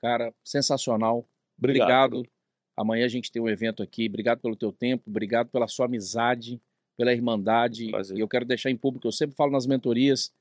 [0.00, 1.26] Cara, sensacional.
[1.58, 2.16] Obrigado.
[2.16, 2.30] obrigado.
[2.76, 4.06] Amanhã a gente tem um evento aqui.
[4.06, 6.60] Obrigado pelo teu tempo, obrigado pela sua amizade,
[6.96, 7.90] pela irmandade.
[7.90, 8.16] Prazer.
[8.16, 10.32] E eu quero deixar em público, eu sempre falo nas mentorias,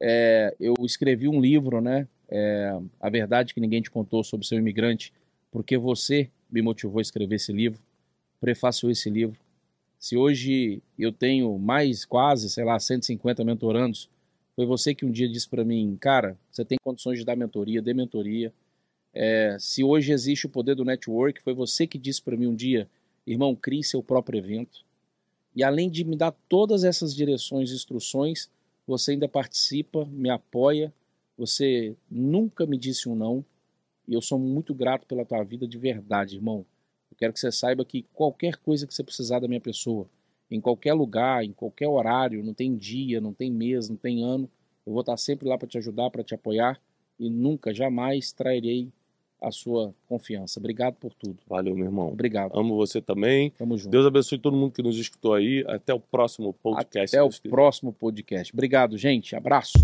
[0.00, 2.06] é, eu escrevi um livro, né?
[2.28, 5.12] É, a verdade que ninguém te contou sobre seu imigrante,
[5.50, 7.80] porque você me motivou a escrever esse livro,
[8.40, 9.38] prefaciou esse livro.
[10.06, 14.08] Se hoje eu tenho mais quase, sei lá, 150 mentorandos,
[14.54, 17.82] foi você que um dia disse para mim, cara, você tem condições de dar mentoria,
[17.82, 18.54] dê mentoria.
[19.12, 22.54] É, se hoje existe o poder do network, foi você que disse para mim um
[22.54, 22.88] dia,
[23.26, 24.84] irmão, crie seu próprio evento.
[25.56, 28.48] E além de me dar todas essas direções e instruções,
[28.86, 30.94] você ainda participa, me apoia,
[31.36, 33.44] você nunca me disse um não,
[34.06, 36.64] e eu sou muito grato pela tua vida de verdade, irmão.
[37.16, 40.06] Eu quero que você saiba que qualquer coisa que você precisar da minha pessoa,
[40.50, 44.48] em qualquer lugar, em qualquer horário, não tem dia, não tem mês, não tem ano,
[44.86, 46.80] eu vou estar sempre lá para te ajudar, para te apoiar
[47.18, 48.90] e nunca, jamais trairei
[49.40, 50.58] a sua confiança.
[50.58, 51.38] Obrigado por tudo.
[51.46, 52.08] Valeu, meu irmão.
[52.08, 52.58] Obrigado.
[52.58, 53.50] Amo você também.
[53.50, 53.90] Tamo junto.
[53.90, 55.64] Deus abençoe todo mundo que nos escutou aí.
[55.66, 57.16] Até o próximo podcast.
[57.16, 58.52] Até o próximo podcast.
[58.52, 59.34] Obrigado, gente.
[59.36, 59.74] Abraço.